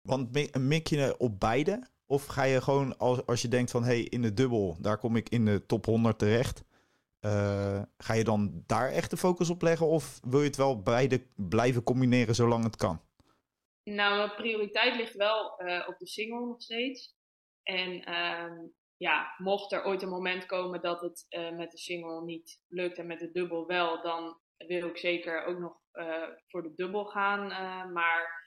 Want 0.00 0.56
mik 0.58 0.86
je 0.86 1.14
op 1.18 1.40
beide? 1.40 1.88
Of 2.06 2.26
ga 2.26 2.42
je 2.42 2.60
gewoon 2.60 2.98
als, 2.98 3.26
als 3.26 3.42
je 3.42 3.48
denkt 3.48 3.70
van 3.70 3.82
hé, 3.82 3.88
hey, 3.88 4.02
in 4.02 4.22
de 4.22 4.34
dubbel, 4.34 4.76
daar 4.80 4.98
kom 4.98 5.16
ik 5.16 5.28
in 5.28 5.44
de 5.44 5.66
top 5.66 5.84
100 5.84 6.18
terecht. 6.18 6.64
ga 7.98 8.14
je 8.14 8.24
dan 8.24 8.62
daar 8.66 8.92
echt 8.92 9.10
de 9.10 9.16
focus 9.16 9.50
op 9.50 9.62
leggen? 9.62 9.86
Of 9.86 10.20
wil 10.22 10.40
je 10.40 10.46
het 10.46 10.56
wel 10.56 10.82
beide 10.82 11.26
blijven 11.36 11.82
combineren 11.82 12.34
zolang 12.34 12.64
het 12.64 12.76
kan? 12.76 13.04
Nou, 13.94 14.16
mijn 14.16 14.34
prioriteit 14.34 14.96
ligt 14.96 15.14
wel 15.14 15.62
uh, 15.62 15.84
op 15.88 15.98
de 15.98 16.06
single 16.06 16.46
nog 16.46 16.62
steeds. 16.62 17.14
En 17.62 18.14
um, 18.14 18.74
ja, 18.96 19.34
mocht 19.38 19.72
er 19.72 19.84
ooit 19.84 20.02
een 20.02 20.08
moment 20.08 20.46
komen 20.46 20.80
dat 20.80 21.00
het 21.00 21.26
uh, 21.28 21.56
met 21.56 21.70
de 21.70 21.78
single 21.78 22.24
niet 22.24 22.62
lukt 22.68 22.98
en 22.98 23.06
met 23.06 23.18
de 23.18 23.30
dubbel 23.30 23.66
wel, 23.66 24.02
dan 24.02 24.40
wil 24.56 24.86
ik 24.86 24.98
zeker 24.98 25.44
ook 25.44 25.58
nog 25.58 25.80
uh, 25.92 26.28
voor 26.46 26.62
de 26.62 26.74
dubbel 26.74 27.04
gaan. 27.04 27.46
maar 27.92 28.44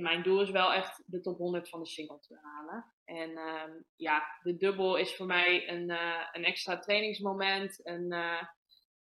mijn 0.00 0.22
doel 0.22 0.42
is 0.42 0.50
wel 0.50 0.72
echt 0.72 1.02
de 1.06 1.20
top 1.20 1.38
100 1.38 1.68
van 1.68 1.80
de 1.80 1.88
single 1.88 2.18
te 2.20 2.38
halen. 2.42 2.92
En 3.04 3.38
um, 3.38 3.84
ja, 3.96 4.22
de 4.42 4.56
dubbel 4.56 4.96
is 4.96 5.16
voor 5.16 5.26
mij 5.26 5.68
een, 5.68 5.90
een 6.32 6.44
extra 6.44 6.78
trainingsmoment. 6.78 7.86
Een, 7.86 8.12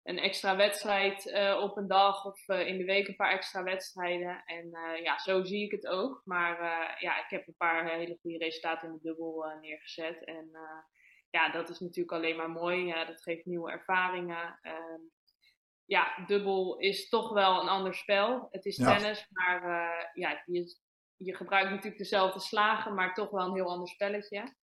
een 0.07 0.19
extra 0.19 0.57
wedstrijd 0.57 1.27
uh, 1.27 1.61
op 1.63 1.77
een 1.77 1.87
dag 1.87 2.25
of 2.25 2.49
uh, 2.49 2.67
in 2.67 2.79
de 2.79 2.85
week 2.85 3.09
een 3.09 3.17
paar 3.17 3.33
extra 3.33 3.63
wedstrijden. 3.63 4.43
En 4.45 4.67
uh, 4.67 5.03
ja, 5.03 5.19
zo 5.19 5.45
zie 5.45 5.65
ik 5.65 5.71
het 5.71 5.87
ook. 5.87 6.23
Maar 6.25 6.57
ja, 6.99 7.25
ik 7.25 7.31
heb 7.31 7.47
een 7.47 7.57
paar 7.57 7.91
hele 7.91 8.19
goede 8.21 8.39
resultaten 8.39 8.89
in 8.89 8.95
de 8.95 9.01
dubbel 9.03 9.45
neergezet. 9.61 10.25
En 10.25 10.51
ja, 11.31 11.51
dat 11.51 11.69
is 11.69 11.81
natuurlijk 11.81 12.13
alleen 12.13 12.37
maar 12.37 12.51
mooi. 12.51 12.93
dat 13.07 13.23
geeft 13.23 13.47
nieuwe 13.47 13.71
ervaringen. 13.71 14.59
Ehm, 14.63 15.01
ja, 15.85 16.25
dubbel 16.27 16.79
is 16.79 17.09
toch 17.09 17.33
wel 17.33 17.61
een 17.61 17.69
ander 17.69 17.95
spel. 17.95 18.49
Het 18.51 18.65
is 18.65 18.77
ja. 18.77 18.97
tennis, 18.97 19.27
maar 19.31 19.63
ja, 20.15 20.43
je, 20.45 20.77
je 21.17 21.35
gebruikt 21.37 21.71
natuurlijk 21.71 21.99
dezelfde 21.99 22.41
slagen, 22.41 22.95
maar 22.95 23.15
toch 23.15 23.31
wel 23.31 23.47
een 23.47 23.55
heel 23.55 23.71
ander 23.71 23.89
spelletje. 23.89 24.55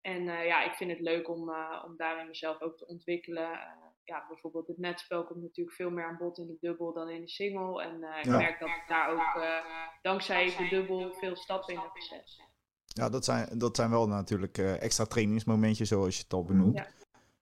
En 0.00 0.24
ja, 0.24 0.64
ik 0.64 0.74
vind 0.74 0.90
het 0.90 1.00
leuk 1.00 1.28
om, 1.28 1.40
om 1.84 1.96
daarin 1.96 2.26
mezelf 2.26 2.60
ook 2.60 2.76
te 2.76 2.86
ontwikkelen 2.86 3.80
ja, 4.04 4.24
bijvoorbeeld 4.28 4.66
het 4.66 4.78
netspel 4.78 5.24
komt 5.24 5.42
natuurlijk 5.42 5.76
veel 5.76 5.90
meer 5.90 6.04
aan 6.04 6.16
bod 6.16 6.38
in 6.38 6.46
de 6.46 6.56
dubbel 6.60 6.92
dan 6.92 7.08
in 7.08 7.20
de 7.20 7.28
single. 7.28 7.82
En 7.82 8.00
uh, 8.00 8.18
ik 8.18 8.26
merk 8.26 8.60
dat 8.60 8.68
ik 8.68 8.84
daar 8.88 9.10
ook 9.10 9.42
uh, 9.42 9.58
dankzij 10.02 10.56
de 10.56 10.68
dubbel 10.68 11.14
veel 11.14 11.36
stappen 11.36 11.74
in 11.74 11.80
heb 11.80 11.90
gezet. 11.90 12.40
Ja, 12.86 13.08
dat 13.08 13.24
zijn, 13.24 13.58
dat 13.58 13.76
zijn 13.76 13.90
wel 13.90 14.06
natuurlijk 14.08 14.58
uh, 14.58 14.82
extra 14.82 15.04
trainingsmomentjes 15.04 15.88
zoals 15.88 16.16
je 16.16 16.22
het 16.22 16.32
al 16.32 16.44
benoemt. 16.44 16.76
Ja. 16.76 16.86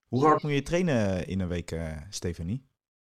Hoe 0.07 0.25
hard 0.25 0.43
moet 0.43 0.51
je 0.51 0.61
trainen 0.61 1.27
in 1.27 1.39
een 1.39 1.47
week, 1.47 1.75
Stefanie? 2.09 2.69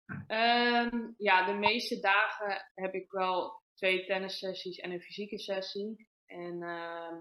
Um, 0.06 1.14
ja, 1.18 1.46
de 1.46 1.54
meeste 1.58 2.00
dagen 2.00 2.70
heb 2.74 2.94
ik 2.94 3.10
wel 3.10 3.62
twee 3.74 4.04
tennissessies 4.04 4.78
en 4.78 4.90
een 4.90 5.00
fysieke 5.00 5.38
sessie. 5.38 6.08
En 6.26 6.62
ehm, 6.62 7.14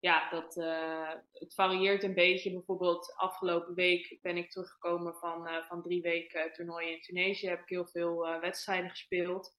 ja, 0.00 0.30
dat, 0.30 0.56
uh, 0.56 1.12
het 1.32 1.54
varieert 1.54 2.02
een 2.02 2.14
beetje. 2.14 2.52
Bijvoorbeeld 2.52 3.14
afgelopen 3.16 3.74
week 3.74 4.18
ben 4.22 4.36
ik 4.36 4.50
teruggekomen 4.50 5.14
van, 5.14 5.48
uh, 5.48 5.64
van 5.66 5.82
drie 5.82 6.02
weken 6.02 6.52
toernooien 6.52 6.92
in 6.92 7.00
Tunesië. 7.00 7.48
Heb 7.48 7.60
ik 7.60 7.68
heel 7.68 7.86
veel 7.86 8.28
uh, 8.28 8.40
wedstrijden 8.40 8.90
gespeeld. 8.90 9.54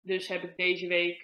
Dus 0.00 0.28
heb 0.28 0.42
ik 0.42 0.56
deze 0.56 0.86
week 0.86 1.22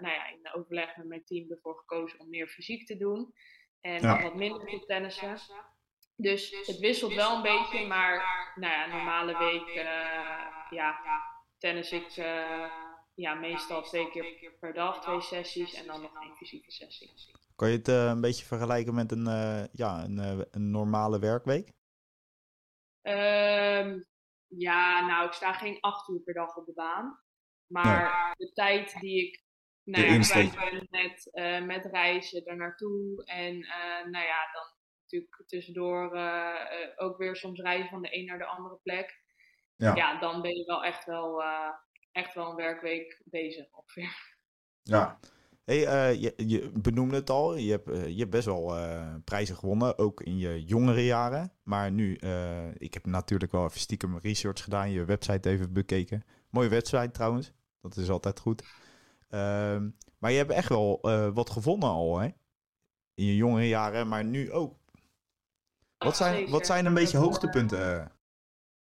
nou 0.00 0.14
ja, 0.14 0.28
in 0.28 0.52
overleg 0.52 0.96
met 0.96 1.06
mijn 1.06 1.24
team 1.24 1.50
ervoor 1.50 1.76
gekozen 1.78 2.20
om 2.20 2.28
meer 2.28 2.48
fysiek 2.48 2.86
te 2.86 2.96
doen. 2.96 3.34
En 3.80 4.02
ja. 4.02 4.22
wat 4.22 4.34
minder 4.34 4.66
te 4.66 4.84
tennissen. 4.86 5.38
Dus 6.16 6.66
het 6.66 6.78
wisselt 6.78 7.14
wel 7.14 7.36
een 7.36 7.42
beetje, 7.42 7.86
maar 7.86 8.24
nou 8.54 8.72
ja, 8.72 8.86
normale 8.86 9.38
week 9.38 9.74
ja, 10.70 11.00
tennis 11.58 11.92
ik 11.92 12.14
ja, 13.14 13.34
meestal 13.34 13.82
twee 13.82 14.10
keer 14.10 14.52
per 14.60 14.74
dag, 14.74 15.02
twee 15.02 15.20
sessies 15.20 15.74
en 15.74 15.86
dan 15.86 16.00
nog 16.00 16.14
een 16.14 16.36
fysieke 16.36 16.72
sessie. 16.72 17.12
Kan 17.56 17.70
je 17.70 17.76
het 17.76 17.88
uh, 17.88 18.04
een 18.04 18.20
beetje 18.20 18.44
vergelijken 18.44 18.94
met 18.94 19.12
een, 19.12 19.26
uh, 19.26 19.64
ja, 19.72 20.04
een, 20.04 20.18
uh, 20.18 20.44
een 20.50 20.70
normale 20.70 21.18
werkweek? 21.18 21.72
Um, 23.02 24.06
ja, 24.46 25.06
nou, 25.06 25.26
ik 25.26 25.32
sta 25.32 25.52
geen 25.52 25.80
acht 25.80 26.08
uur 26.08 26.20
per 26.20 26.34
dag 26.34 26.56
op 26.56 26.66
de 26.66 26.72
baan. 26.72 27.20
Maar 27.66 28.34
de 28.36 28.52
tijd 28.52 29.00
die 29.00 29.26
ik 29.26 29.44
nou 29.82 30.04
ja, 30.04 30.18
kwijt 30.18 30.54
ben 30.54 30.86
met, 30.90 31.30
met 31.66 31.84
reizen 31.84 32.44
er 32.44 32.56
naartoe. 32.56 33.24
En 33.24 33.58
nou 34.10 34.24
ja, 34.24 34.52
dan 34.52 34.74
natuurlijk 35.02 35.42
tussendoor 35.46 36.04
ook 36.96 37.16
weer 37.18 37.36
soms 37.36 37.60
reizen 37.60 37.88
van 37.88 38.02
de 38.02 38.16
een 38.16 38.24
naar 38.24 38.38
de 38.38 38.44
andere 38.44 38.78
plek. 38.82 39.22
Ja, 39.76 39.94
ja 39.94 40.18
dan 40.18 40.42
ben 40.42 40.56
je 40.56 40.64
wel 40.64 40.84
echt 40.84 41.04
wel, 41.04 41.42
echt 42.12 42.34
wel 42.34 42.50
een 42.50 42.56
werkweek 42.56 43.22
bezig 43.24 43.72
ongeveer. 43.72 44.34
Ja, 44.82 45.18
Hey, 45.66 46.12
uh, 46.12 46.20
je, 46.20 46.34
je, 46.36 46.70
benoemde 46.80 47.16
het 47.16 47.30
al, 47.30 47.56
je 47.56 47.70
hebt, 47.70 47.88
uh, 47.88 48.08
je 48.08 48.18
hebt 48.18 48.30
best 48.30 48.44
wel 48.44 48.78
uh, 48.78 49.14
prijzen 49.24 49.56
gewonnen, 49.56 49.98
ook 49.98 50.22
in 50.22 50.38
je 50.38 50.64
jongere 50.64 51.04
jaren. 51.04 51.52
Maar 51.62 51.92
nu, 51.92 52.14
ik 52.78 52.94
heb 52.94 53.06
natuurlijk 53.06 53.52
wel 53.52 53.64
even 53.64 53.80
stiekem 53.80 54.18
research 54.18 54.62
gedaan, 54.62 54.90
je 54.90 55.04
website 55.04 55.48
even 55.48 55.72
bekeken. 55.72 56.24
Mooie 56.50 56.68
website 56.68 57.10
trouwens, 57.10 57.52
dat 57.80 57.96
is 57.96 58.10
altijd 58.10 58.40
goed. 58.40 58.62
Ehm, 59.28 59.90
maar 60.18 60.30
je 60.30 60.36
hebt 60.36 60.50
echt 60.50 60.68
wel 60.68 61.00
wat 61.34 61.50
gevonden 61.50 61.88
al, 61.88 62.18
hè? 62.18 62.28
In 63.14 63.24
je 63.24 63.36
jongere 63.36 63.68
jaren, 63.68 64.08
maar 64.08 64.24
nu 64.24 64.52
ook. 64.52 64.76
Wat 65.98 66.16
zijn, 66.16 66.50
wat 66.50 66.66
zijn 66.66 66.86
een 66.86 66.94
beetje 66.94 67.18
hoogtepunten? 67.18 68.12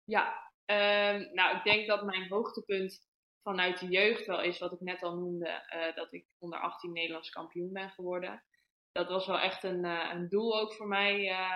Ja, 0.03 0.51
um, 0.65 1.29
nou, 1.34 1.57
ik 1.57 1.63
denk 1.63 1.88
dat 1.88 2.05
mijn 2.05 2.27
hoogtepunt 2.29 3.07
vanuit 3.48 3.80
de 3.80 3.88
jeugd 3.88 4.25
wel 4.25 4.42
is 4.42 4.60
wat 4.60 4.72
ik 4.72 4.80
net 4.80 5.04
al 5.04 5.16
noemde, 5.16 5.63
uh, 5.75 5.96
dat 5.96 6.13
ik 6.13 6.25
onder 6.38 6.60
18 6.60 6.92
Nederlands 6.92 7.30
kampioen 7.30 7.74
ben 7.74 7.89
geworden. 7.89 8.44
Dat 8.92 9.08
was 9.08 9.27
wel 9.27 9.39
echt 9.39 9.63
een, 9.63 9.86
uh, 9.86 10.12
een 10.13 10.30
doel 10.30 10.60
ook 10.60 10.74
voor 10.74 10.88
mij, 10.88 11.20
uh, 11.20 11.51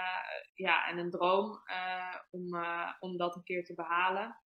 ja, 0.53 0.87
en 0.87 0.97
een 0.97 1.09
droom 1.09 1.63
om, 2.29 2.65
om 2.99 3.17
dat 3.17 3.35
een 3.35 3.43
keer 3.43 3.65
te 3.65 3.73
behalen. 3.73 4.41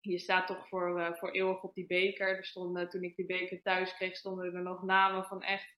Je 0.00 0.18
staat 0.18 0.46
toch 0.46 0.68
voor, 0.68 1.16
voor 1.18 1.30
eeuwig 1.30 1.62
op 1.62 1.74
die 1.74 1.86
beker. 1.86 2.36
Er 2.36 2.44
stonden, 2.44 2.88
toen 2.88 3.02
ik 3.02 3.16
die 3.16 3.26
beker 3.26 3.62
thuis 3.62 3.94
kreeg, 3.94 4.16
stonden 4.16 4.54
er 4.54 4.62
nog 4.62 4.82
namen 4.82 5.24
van 5.24 5.42
echt 5.42 5.76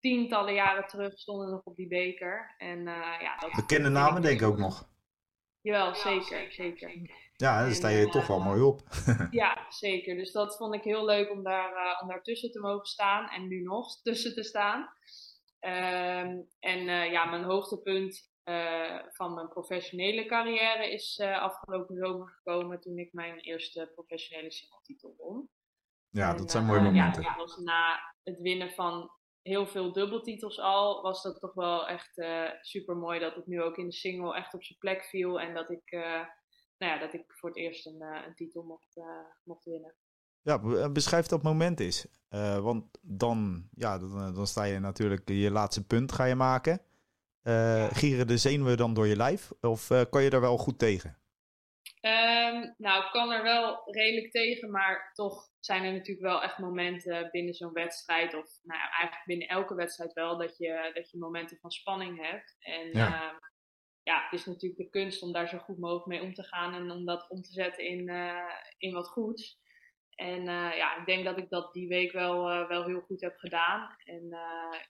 tientallen 0.00 0.54
jaren 0.54 0.86
terug 0.86 1.18
stonden 1.18 1.50
nog 1.50 1.64
op 1.64 1.76
die 1.76 1.88
beker. 1.88 2.54
En, 2.58 2.82
ja, 3.20 3.36
dat 3.36 3.52
Bekende 3.52 3.88
namen 3.88 4.22
denk 4.22 4.40
ik 4.40 4.46
ook 4.46 4.58
nog. 4.58 4.88
Jawel, 5.60 5.94
zeker, 5.94 6.52
zeker. 6.52 7.22
Ja, 7.36 7.62
daar 7.62 7.74
sta 7.74 7.88
je 7.88 8.08
toch 8.08 8.26
wel 8.26 8.40
mooi 8.40 8.60
op. 8.60 8.80
ja, 9.30 9.66
zeker. 9.68 10.16
Dus 10.16 10.32
dat 10.32 10.56
vond 10.56 10.74
ik 10.74 10.82
heel 10.82 11.04
leuk 11.04 11.30
om 11.30 11.42
daar, 11.42 11.72
uh, 11.72 12.02
om 12.02 12.08
daar 12.08 12.22
tussen 12.22 12.50
te 12.50 12.60
mogen 12.60 12.86
staan 12.86 13.28
en 13.28 13.48
nu 13.48 13.62
nog 13.62 13.96
tussen 14.02 14.34
te 14.34 14.42
staan. 14.42 14.80
Um, 15.60 16.48
en 16.58 16.80
uh, 16.80 17.10
ja, 17.10 17.24
mijn 17.24 17.44
hoogtepunt 17.44 18.32
uh, 18.44 18.98
van 19.08 19.34
mijn 19.34 19.48
professionele 19.48 20.26
carrière 20.26 20.92
is 20.92 21.20
afgelopen 21.20 21.96
zomer 21.96 22.28
gekomen 22.28 22.80
toen 22.80 22.98
ik 22.98 23.12
mijn 23.12 23.38
eerste 23.38 23.90
professionele 23.94 24.50
singletitel 24.50 25.14
won. 25.18 25.48
Ja, 26.10 26.30
en, 26.30 26.36
dat 26.36 26.50
zijn 26.50 26.64
mooie 26.64 26.80
momenten. 26.80 27.22
Ja, 27.22 27.36
was 27.36 27.56
na 27.56 28.14
het 28.22 28.40
winnen 28.40 28.70
van 28.70 29.10
heel 29.42 29.66
veel 29.66 29.92
dubbeltitels 29.92 30.60
al, 30.60 31.02
was 31.02 31.22
dat 31.22 31.40
toch 31.40 31.54
wel 31.54 31.88
echt 31.88 32.24
super 32.60 32.96
mooi 32.96 33.20
dat 33.20 33.34
het 33.34 33.46
nu 33.46 33.62
ook 33.62 33.76
in 33.76 33.86
de 33.86 33.92
single 33.92 34.34
echt 34.34 34.54
op 34.54 34.64
zijn 34.64 34.78
plek 34.78 35.04
viel 35.04 35.40
en 35.40 35.54
dat 35.54 35.70
ik 35.70 35.90
nou 36.84 36.96
ja, 36.96 37.04
dat 37.04 37.14
ik 37.14 37.24
voor 37.28 37.48
het 37.48 37.58
eerst 37.58 37.86
een, 37.86 38.02
uh, 38.02 38.26
een 38.26 38.34
titel 38.34 38.62
mocht, 38.62 38.96
uh, 38.96 39.04
mocht 39.44 39.64
winnen. 39.64 39.94
Ja, 40.42 40.60
eh, 40.62 40.92
beschrijf 40.92 41.26
dat 41.26 41.42
moment 41.42 41.80
eens. 41.80 42.06
Uh, 42.30 42.58
want 42.58 42.98
dan, 43.02 43.68
ja, 43.74 43.98
dan, 43.98 44.34
dan, 44.34 44.46
sta 44.46 44.64
je 44.64 44.78
natuurlijk 44.78 45.28
je 45.28 45.50
laatste 45.50 45.86
punt 45.86 46.12
ga 46.12 46.24
je 46.24 46.34
maken. 46.34 46.80
Ja. 47.42 47.88
Gieren 47.88 48.26
de 48.26 48.36
zenuwen 48.36 48.76
dan 48.76 48.94
door 48.94 49.06
je 49.06 49.16
lijf? 49.16 49.52
Of 49.60 49.88
kan 50.10 50.22
je 50.22 50.30
daar 50.30 50.40
wel 50.40 50.56
goed 50.56 50.78
tegen? 50.78 51.18
Um, 52.00 52.74
nou, 52.78 53.04
ik 53.04 53.10
kan 53.10 53.30
er 53.30 53.42
wel 53.42 53.82
redelijk 53.84 54.30
tegen, 54.30 54.70
maar 54.70 55.10
toch 55.14 55.48
zijn 55.60 55.84
er 55.84 55.92
natuurlijk 55.92 56.26
wel 56.26 56.42
echt 56.42 56.58
momenten 56.58 57.28
binnen 57.30 57.54
zo'n 57.54 57.72
wedstrijd, 57.72 58.34
of 58.34 58.58
nou 58.62 58.80
ja, 58.80 58.90
eigenlijk 58.90 59.26
binnen 59.26 59.48
elke 59.48 59.74
wedstrijd 59.74 60.12
wel, 60.12 60.38
dat 60.38 60.56
je, 60.56 60.90
dat 60.94 61.10
je 61.10 61.18
momenten 61.18 61.58
van 61.60 61.70
spanning 61.70 62.26
hebt. 62.26 62.56
En 62.58 62.88
ja. 62.92 63.40
Ja, 64.04 64.22
het 64.22 64.40
is 64.40 64.46
natuurlijk 64.46 64.80
de 64.80 64.90
kunst 64.90 65.22
om 65.22 65.32
daar 65.32 65.48
zo 65.48 65.58
goed 65.58 65.78
mogelijk 65.78 66.06
mee 66.06 66.22
om 66.22 66.34
te 66.34 66.42
gaan 66.42 66.74
en 66.74 66.90
om 66.90 67.04
dat 67.04 67.28
om 67.28 67.42
te 67.42 67.52
zetten 67.52 67.84
in, 67.84 68.08
uh, 68.08 68.50
in 68.78 68.92
wat 68.92 69.08
goeds. 69.08 69.58
En 70.14 70.40
uh, 70.40 70.76
ja, 70.76 70.96
ik 70.96 71.06
denk 71.06 71.24
dat 71.24 71.38
ik 71.38 71.50
dat 71.50 71.72
die 71.72 71.88
week 71.88 72.12
wel, 72.12 72.50
uh, 72.50 72.68
wel 72.68 72.84
heel 72.84 73.00
goed 73.00 73.20
heb 73.20 73.36
gedaan. 73.36 73.96
En 74.04 74.28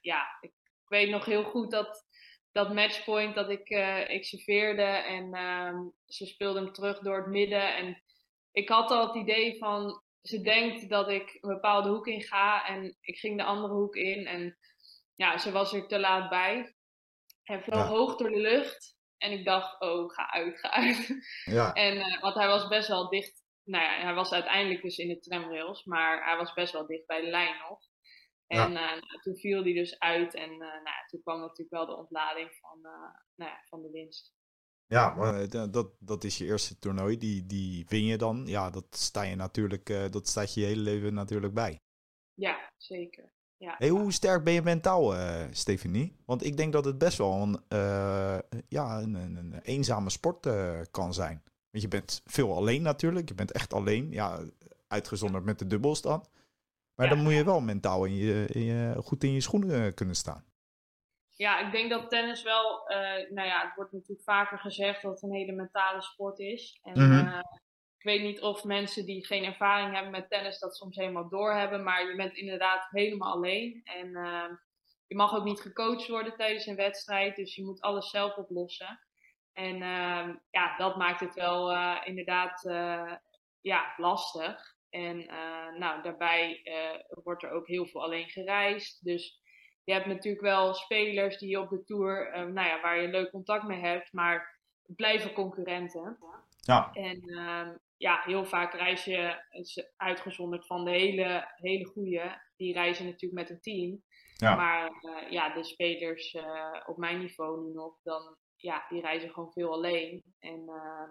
ja, 0.01 0.39
ik, 0.41 0.51
ik, 0.51 0.89
weet 0.89 1.11
nog 1.11 1.25
heel 1.25 1.45
goed 1.45 1.71
dat, 1.71 2.07
dat 2.53 2.75
matchpoint 2.75 3.35
dat 3.35 3.51
ik, 3.51 3.69
ik 4.09 4.25
serveerde 4.25 4.83
en 4.83 5.35
ehm, 5.35 5.77
ze 6.07 6.27
speelde 6.27 6.61
hem 6.61 6.73
terug 6.73 6.99
door 6.99 7.17
het 7.17 7.27
midden. 7.27 7.77
En 7.77 8.03
ik 8.53 8.69
had 8.69 8.91
al 8.91 9.07
het 9.07 9.17
idee 9.17 9.59
van, 9.59 10.03
ze 10.23 10.41
denkt 10.41 10.89
dat 10.89 11.09
ik 11.09 11.39
een 11.41 11.55
bepaalde 11.55 11.89
hoek 11.89 12.07
in 12.07 12.23
ga 12.23 12.67
en 12.67 12.97
ik 13.01 13.19
ging 13.19 13.39
de 13.39 13.45
andere 13.45 13.75
hoek 13.75 13.97
in. 13.97 14.27
En 14.27 14.59
ja, 15.15 15.39
ze 15.39 15.53
was 15.53 15.73
er 15.73 15.87
te 15.87 15.99
laat 15.99 16.29
bij. 16.29 16.75
Hij 17.43 17.63
vloog 17.63 17.83
ja. 17.85 17.89
hoog 17.89 18.17
door 18.17 18.31
de 18.31 18.41
lucht. 18.41 18.94
En 19.25 19.33
ik 19.33 19.45
dacht, 19.45 19.81
oh, 19.81 20.11
ga 20.11 20.31
uit, 20.31 20.59
ga 20.59 20.71
uit. 20.71 21.17
Ja. 21.45 21.73
En, 21.85 21.97
uh, 21.97 22.21
want 22.21 22.35
hij 22.35 22.47
was 22.47 22.69
best 22.69 22.89
wel 22.89 23.09
dicht. 23.09 23.43
Nou 23.65 23.85
ja, 23.85 24.05
hij 24.05 24.15
was 24.15 24.33
uiteindelijk 24.33 24.83
dus 24.83 24.99
in 24.99 25.09
de 25.09 25.21
tramrails, 25.21 25.85
maar 25.85 26.25
hij 26.25 26.37
was 26.37 26.53
best 26.53 26.73
wel 26.73 26.87
dicht 26.87 27.07
bij 27.07 27.21
de 27.21 27.31
lijn 27.31 27.57
nog. 27.69 27.79
En 28.47 28.73
ja. 28.73 28.97
uh, 28.97 29.03
toen 29.23 29.37
viel 29.37 29.63
hij 29.63 29.73
dus 29.73 29.99
uit 29.99 30.35
en 30.35 30.51
uh, 30.51 30.59
nou 30.59 31.07
toen 31.07 31.23
kwam 31.23 31.41
natuurlijk 31.41 31.71
wel 31.71 31.87
de 31.87 31.97
ontlading 31.97 32.51
van, 32.61 32.81
nou 33.35 33.51
ja, 33.51 33.63
van 33.69 33.83
de 33.83 33.91
winst. 33.91 34.35
Ja, 34.87 35.15
maar 35.15 35.49
dat, 35.71 35.97
dat 35.99 36.25
is 36.25 36.39
je 36.39 36.45
eerste 36.45 36.79
toernooi, 36.79 37.19
die, 37.19 37.47
die 37.47 37.85
win 37.89 38.05
je 38.05 38.17
dan. 38.17 38.47
Ja, 38.47 38.71
dat 38.71 38.97
sta 38.97 39.23
je 39.23 39.35
natuurlijk, 39.35 39.87
dat 39.87 40.29
staat 40.29 40.55
je 40.55 40.61
je 40.61 40.67
hele 40.67 40.81
leven 40.81 41.15
natuurlijk 41.15 41.55
bij. 41.55 41.81
Ja, 42.35 42.73
zeker. 42.77 43.33
Ja. 43.57 43.75
Hey, 43.79 43.89
hoe 43.89 44.13
sterk 44.13 44.45
ben 44.45 44.53
je 44.53 44.63
mentaal, 44.63 45.15
uh, 45.15 45.45
Stephanie? 45.51 46.17
Want 46.27 46.45
ik 46.45 46.57
denk 46.57 46.73
dat 46.73 46.85
het 46.85 46.99
best 46.99 47.19
wel 47.19 47.33
een, 47.33 47.61
uh, 47.69 48.39
ja, 48.69 48.99
een, 48.99 49.15
een, 49.15 49.37
een, 49.37 49.61
eenzame 49.63 50.11
sport 50.11 50.47
uh, 50.47 50.81
kan 50.91 51.15
zijn. 51.15 51.43
Want 51.71 51.83
je 51.83 51.89
bent 51.89 52.23
veel 52.25 52.57
alleen 52.57 52.83
natuurlijk. 52.83 53.29
Je 53.29 53.35
bent 53.35 53.53
echt 53.53 53.73
alleen. 53.73 54.11
Ja, 54.11 54.41
uitgezonderd 54.89 55.45
met 55.45 55.59
de 55.59 55.67
dubbels 55.67 56.03
dan. 56.03 56.27
Maar 56.95 57.07
ja. 57.07 57.15
dan 57.15 57.23
moet 57.23 57.33
je 57.33 57.45
wel 57.45 57.61
mentaal 57.61 58.05
in 58.05 58.15
je, 58.15 58.47
in 58.47 58.63
je, 58.63 58.95
goed 59.03 59.25
in 59.25 59.33
je 59.33 59.41
schoenen 59.41 59.95
kunnen 59.95 60.17
staan. 60.17 60.45
Ja, 61.29 61.67
ik 61.67 61.73
denk 61.73 61.91
dat 61.91 62.11
tennis 62.11 62.43
wel, 62.43 62.85
nou 63.31 63.49
ja, 63.49 63.65
het 63.67 63.75
wordt 63.75 63.93
natuurlijk 63.93 64.23
vaker 64.23 64.59
gezegd 64.59 65.03
dat 65.03 65.13
het 65.13 65.23
een 65.23 65.37
hele 65.37 65.53
mentale 65.53 66.03
sport 66.03 66.39
is. 66.39 66.81
En 66.83 67.01
mm 67.01 67.11
-hmm 67.11 67.43
ik 68.05 68.11
weet 68.11 68.23
niet 68.23 68.41
of 68.41 68.65
mensen 68.65 69.07
die 69.07 69.27
geen 69.27 69.45
ervaring 69.45 69.95
hebben 69.95 70.13
met 70.13 70.31
tennis 70.31 70.59
dat 70.59 70.77
soms 70.77 70.97
helemaal 70.97 71.29
doorhebben. 71.29 71.83
Maar 71.83 72.09
je 72.09 72.17
bent 72.17 72.37
inderdaad 72.37 72.89
helemaal 72.91 73.33
alleen. 73.33 73.81
En 73.85 74.09
uh, 74.09 74.45
je 75.07 75.17
mag 75.17 75.35
ook 75.35 75.45
niet 75.45 75.61
gecoacht 75.61 76.09
worden 76.09 76.37
tijdens 76.37 76.67
een 76.67 76.77
wedstrijd. 76.77 77.37
Dus 77.37 77.55
je 77.55 77.65
moet 77.65 77.81
alles 77.81 78.11
zelf 78.11 78.37
oplossen. 78.37 79.01
En 79.53 79.75
uh, 79.75 80.29
ja, 80.51 80.77
dat 80.77 80.97
maakt 80.97 81.21
het 81.21 81.35
wel 81.35 81.73
uh, 81.73 82.01
inderdaad 82.05 82.65
uh, 82.65 83.13
ja, 83.61 83.95
lastig. 83.97 84.75
En 84.91 85.17
nou, 85.79 86.03
daarbij 86.03 86.61
wordt 87.09 87.43
er 87.43 87.51
ook 87.51 87.67
heel 87.67 87.87
veel 87.87 88.03
alleen 88.03 88.29
gereisd. 88.29 89.05
Dus 89.05 89.43
je 89.85 89.93
hebt 89.93 90.07
natuurlijk 90.07 90.43
wel 90.43 90.75
spelers 90.75 91.39
die 91.39 91.49
je 91.49 91.61
op 91.61 91.69
de 91.69 91.85
tour, 91.85 92.31
nou 92.33 92.69
ja, 92.69 92.81
waar 92.81 93.01
je 93.01 93.09
leuk 93.09 93.31
contact 93.31 93.65
mee 93.65 93.81
hebt. 93.81 94.13
Maar 94.13 94.61
blijven 94.87 95.33
concurrenten. 95.33 96.19
Ja. 96.61 96.91
En 96.93 97.31
uh, 97.31 97.69
ja, 97.97 98.23
heel 98.25 98.45
vaak 98.45 98.75
reis 98.75 99.05
je, 99.05 99.45
uitgezonderd 99.97 100.67
van 100.67 100.85
de 100.85 100.91
hele, 100.91 101.53
hele 101.55 101.85
goede, 101.85 102.43
die 102.57 102.73
reizen 102.73 103.05
natuurlijk 103.05 103.41
met 103.41 103.51
een 103.51 103.61
team. 103.61 104.03
Ja. 104.37 104.55
Maar 104.55 104.91
uh, 105.01 105.31
ja, 105.31 105.55
de 105.55 105.65
spelers 105.65 106.35
uh, 106.35 106.83
op 106.87 106.97
mijn 106.97 107.19
niveau 107.19 107.67
nu 107.67 107.73
nog, 107.73 108.03
dan, 108.03 108.37
ja, 108.57 108.87
die 108.89 109.01
reizen 109.01 109.31
gewoon 109.31 109.53
veel 109.53 109.73
alleen. 109.73 110.35
En 110.39 110.63
uh, 110.67 111.09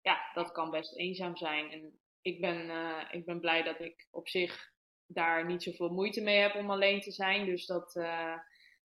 ja, 0.00 0.30
dat 0.34 0.52
kan 0.52 0.70
best 0.70 0.96
eenzaam 0.96 1.36
zijn. 1.36 1.70
En 1.70 2.00
ik 2.20 2.40
ben, 2.40 2.70
ik 3.10 3.24
ben 3.24 3.40
blij 3.40 3.62
dat 3.62 3.80
ik 3.80 4.08
op 4.10 4.28
zich 4.28 4.72
daar 5.06 5.46
niet 5.46 5.62
zoveel 5.62 5.88
moeite 5.88 6.20
mee 6.20 6.38
heb 6.38 6.54
om 6.54 6.70
alleen 6.70 7.00
te 7.00 7.12
zijn. 7.12 7.46
Dus 7.46 7.66
dat, 7.66 7.92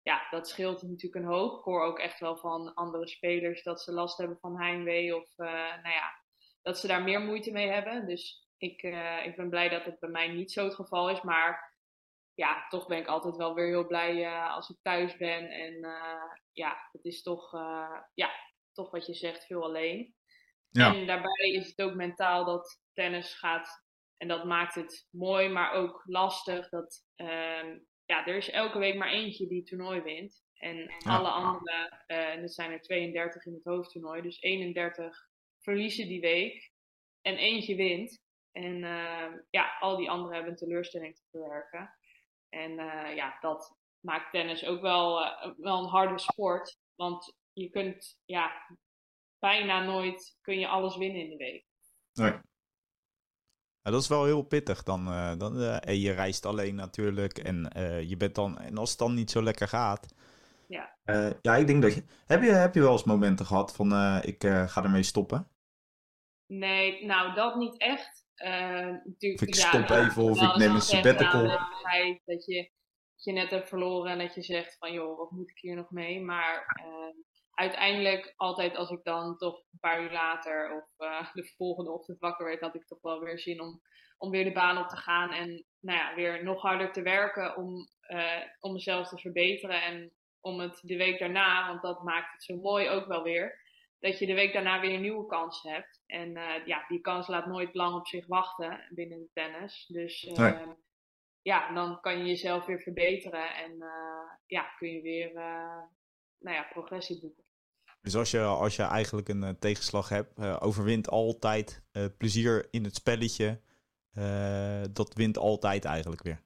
ja, 0.01 0.27
dat 0.29 0.47
scheelt 0.47 0.81
natuurlijk 0.81 1.25
een 1.25 1.31
hoop. 1.31 1.57
Ik 1.57 1.63
hoor 1.63 1.83
ook 1.83 1.99
echt 1.99 2.19
wel 2.19 2.37
van 2.37 2.73
andere 2.73 3.07
spelers 3.07 3.63
dat 3.63 3.81
ze 3.81 3.91
last 3.91 4.17
hebben 4.17 4.37
van 4.39 4.59
heimwee 4.59 5.15
of 5.15 5.37
nou 5.37 5.89
ja, 5.89 6.16
dat 6.67 6.79
ze 6.79 6.87
daar 6.87 7.03
meer 7.03 7.21
moeite 7.21 7.51
mee 7.51 7.69
hebben. 7.69 8.07
Dus 8.07 8.47
ik, 8.57 8.81
ik 9.25 9.35
ben 9.35 9.49
blij 9.49 9.69
dat 9.69 9.85
het 9.85 9.99
bij 9.99 10.09
mij 10.09 10.27
niet 10.27 10.51
zo 10.51 10.63
het 10.63 10.75
geval 10.75 11.09
is. 11.09 11.21
Maar 11.21 11.75
ja, 12.33 12.67
toch 12.69 12.87
ben 12.87 12.97
ik 12.97 13.07
altijd 13.07 13.35
wel 13.35 13.53
weer 13.53 13.67
heel 13.67 13.87
blij 13.87 14.15
uh, 14.15 14.53
als 14.55 14.69
ik 14.69 14.77
thuis 14.81 15.17
ben. 15.17 15.49
En 15.49 15.73
uh, 15.73 16.33
ja, 16.51 16.89
het 16.91 17.05
is 17.05 17.21
toch, 17.21 17.51
ja, 18.13 18.31
toch 18.73 18.91
wat 18.91 19.05
je 19.05 19.13
zegt, 19.13 19.45
veel 19.45 19.63
alleen. 19.63 20.15
Ja. 20.69 20.95
En 20.95 21.07
daarbij 21.07 21.51
is 21.51 21.67
het 21.67 21.81
ook 21.81 21.93
mentaal 21.93 22.45
dat 22.45 22.81
tennis 22.93 23.33
gaat. 23.33 23.85
En 24.17 24.27
dat 24.27 24.45
maakt 24.45 24.75
het 24.75 25.07
mooi, 25.11 25.49
maar 25.49 25.71
ook 25.71 26.01
lastig. 26.05 26.69
Dat, 26.69 27.05
ehm, 27.15 27.77
ja, 28.05 28.25
er 28.25 28.35
is 28.35 28.49
elke 28.49 28.79
week 28.79 28.95
maar 28.95 29.11
eentje 29.11 29.47
die 29.47 29.57
het 29.57 29.67
toernooi 29.67 30.01
wint. 30.01 30.45
En 30.53 30.93
alle 31.05 31.29
andere, 31.29 32.03
en 32.07 32.41
er 32.41 32.49
zijn 32.49 32.71
er 32.71 32.81
32 32.81 33.45
in 33.45 33.53
het 33.53 33.63
hoofdtoernooi, 33.63 34.21
dus 34.21 34.41
31 34.41 35.27
verliezen 35.67 36.07
die 36.07 36.21
week. 36.21 36.71
En 37.21 37.35
eentje 37.35 37.75
wint. 37.75 38.21
En 38.51 38.83
ehm, 38.83 39.37
ja, 39.49 39.77
al 39.79 39.97
die 39.97 40.09
anderen 40.09 40.33
hebben 40.33 40.51
een 40.51 40.57
teleurstelling 40.57 41.15
te 41.15 41.23
verwerken. 41.31 41.93
En 42.49 42.71
uh, 42.71 43.15
ja, 43.15 43.37
dat 43.39 43.77
maakt 43.99 44.31
tennis 44.31 44.65
ook 44.65 44.81
wel, 44.81 45.21
uh, 45.21 45.53
wel 45.57 45.83
een 45.83 45.89
harde 45.89 46.19
sport. 46.19 46.79
Want 46.95 47.35
je 47.53 47.69
kunt 47.69 48.19
ja, 48.25 48.51
bijna 49.39 49.83
nooit 49.83 50.37
kun 50.41 50.59
je 50.59 50.67
alles 50.67 50.97
winnen 50.97 51.21
in 51.21 51.29
de 51.29 51.37
week. 51.37 51.65
Nee. 52.13 52.31
Ja, 53.81 53.91
dat 53.93 54.01
is 54.01 54.07
wel 54.07 54.25
heel 54.25 54.41
pittig 54.41 54.83
dan. 54.83 55.07
Uh, 55.07 55.37
dan 55.37 55.61
en 55.61 55.99
je 55.99 56.11
reist 56.11 56.45
alleen 56.45 56.75
natuurlijk. 56.75 57.37
En, 57.37 57.69
je 58.07 58.17
bent 58.17 58.35
dan, 58.35 58.57
en 58.57 58.77
als 58.77 58.89
het 58.89 58.99
dan 58.99 59.13
niet 59.13 59.31
zo 59.31 59.43
lekker 59.43 59.67
gaat. 59.67 60.15
Ja, 60.67 60.97
ja 61.41 61.55
ik 61.55 61.67
denk 61.67 61.81
dat 61.81 61.93
je. 61.93 62.03
Heb 62.25 62.41
je, 62.41 62.51
heb 62.51 62.73
je 62.73 62.81
wel 62.81 62.91
eens 62.91 63.03
momenten 63.03 63.45
gehad 63.45 63.75
van 63.75 64.21
ik 64.21 64.43
ga 64.43 64.83
ermee 64.83 65.03
stoppen? 65.03 65.56
Nee, 66.47 67.05
nou 67.05 67.33
dat 67.33 67.55
niet 67.55 67.77
echt. 67.77 68.25
Uh, 68.37 68.95
of 69.33 69.41
ik 69.41 69.55
stop 69.55 69.89
even 69.89 70.23
of 70.23 70.41
ik 70.41 70.55
neem 70.55 70.75
een 70.75 70.81
sabbatical. 70.81 71.43
Nou, 71.43 72.19
dat 72.25 72.45
je, 72.45 72.71
je 73.15 73.31
net 73.31 73.49
hebt 73.49 73.69
verloren 73.69 74.11
en 74.11 74.17
dat 74.17 74.35
je 74.35 74.41
zegt 74.41 74.77
van 74.77 74.93
joh, 74.93 75.17
wat 75.17 75.31
moet 75.31 75.49
ik 75.49 75.57
hier 75.57 75.75
nog 75.75 75.91
mee? 75.91 76.21
Maar 76.21 76.81
uh, 76.85 77.23
uiteindelijk 77.51 78.33
altijd 78.35 78.75
als 78.75 78.89
ik 78.89 79.03
dan 79.03 79.37
toch 79.37 79.55
een 79.57 79.79
paar 79.79 80.01
uur 80.01 80.11
later 80.11 80.75
of 80.75 81.07
uh, 81.07 81.33
de 81.33 81.53
volgende 81.55 81.91
ochtend 81.91 82.19
wakker 82.19 82.45
werd, 82.45 82.61
had 82.61 82.75
ik 82.75 82.85
toch 82.85 83.01
wel 83.01 83.19
weer 83.19 83.39
zin 83.39 83.61
om, 83.61 83.81
om 84.17 84.29
weer 84.29 84.43
de 84.43 84.51
baan 84.51 84.77
op 84.77 84.87
te 84.87 84.97
gaan 84.97 85.31
en 85.31 85.65
nou 85.79 85.99
ja, 85.99 86.15
weer 86.15 86.43
nog 86.43 86.61
harder 86.61 86.91
te 86.91 87.01
werken 87.01 87.57
om, 87.57 87.87
om 88.59 88.73
mezelf 88.73 89.07
te 89.07 89.17
verbeteren 89.17 89.81
en 89.81 90.13
om 90.41 90.59
het 90.59 90.79
de 90.81 90.97
week 90.97 91.19
daarna, 91.19 91.67
want 91.67 91.81
dat 91.81 92.03
maakt 92.03 92.31
het 92.31 92.43
zo 92.43 92.55
mooi 92.55 92.89
ook 92.89 93.07
wel 93.07 93.23
weer 93.23 93.65
dat 93.99 94.19
je 94.19 94.25
de 94.25 94.33
week 94.33 94.53
daarna 94.53 94.79
weer 94.79 94.93
een 94.93 95.01
nieuwe 95.01 95.25
kans 95.25 95.61
hebt. 95.61 96.01
En 96.05 96.29
uh, 96.29 96.65
ja, 96.65 96.85
die 96.87 97.01
kans 97.01 97.27
laat 97.27 97.45
nooit 97.45 97.75
lang 97.75 97.95
op 97.95 98.07
zich 98.07 98.27
wachten 98.27 98.87
binnen 98.89 99.19
de 99.19 99.29
tennis. 99.33 99.85
Dus 99.87 100.23
uh, 100.23 100.61
ja, 101.41 101.73
dan 101.73 101.99
kan 102.01 102.17
je 102.17 102.25
jezelf 102.25 102.65
weer 102.65 102.79
verbeteren 102.79 103.55
en 103.55 103.71
uh, 103.71 104.31
ja, 104.45 104.63
kun 104.77 104.89
je 104.91 105.01
weer 105.01 105.33
nou 106.39 106.55
ja, 106.55 106.63
progressie 106.63 107.19
boeken. 107.19 107.43
Dus 108.01 108.15
als 108.15 108.31
je, 108.31 108.41
als 108.41 108.75
je 108.75 108.83
eigenlijk 108.83 109.29
een 109.29 109.59
tegenslag 109.59 110.09
hebt, 110.09 110.39
overwint 110.61 111.09
altijd 111.09 111.83
plezier 112.17 112.67
in 112.71 112.83
het 112.83 112.95
spelletje. 112.95 113.61
dat 114.91 115.13
wint 115.13 115.37
altijd 115.37 115.85
eigenlijk 115.85 116.23
weer. 116.23 116.43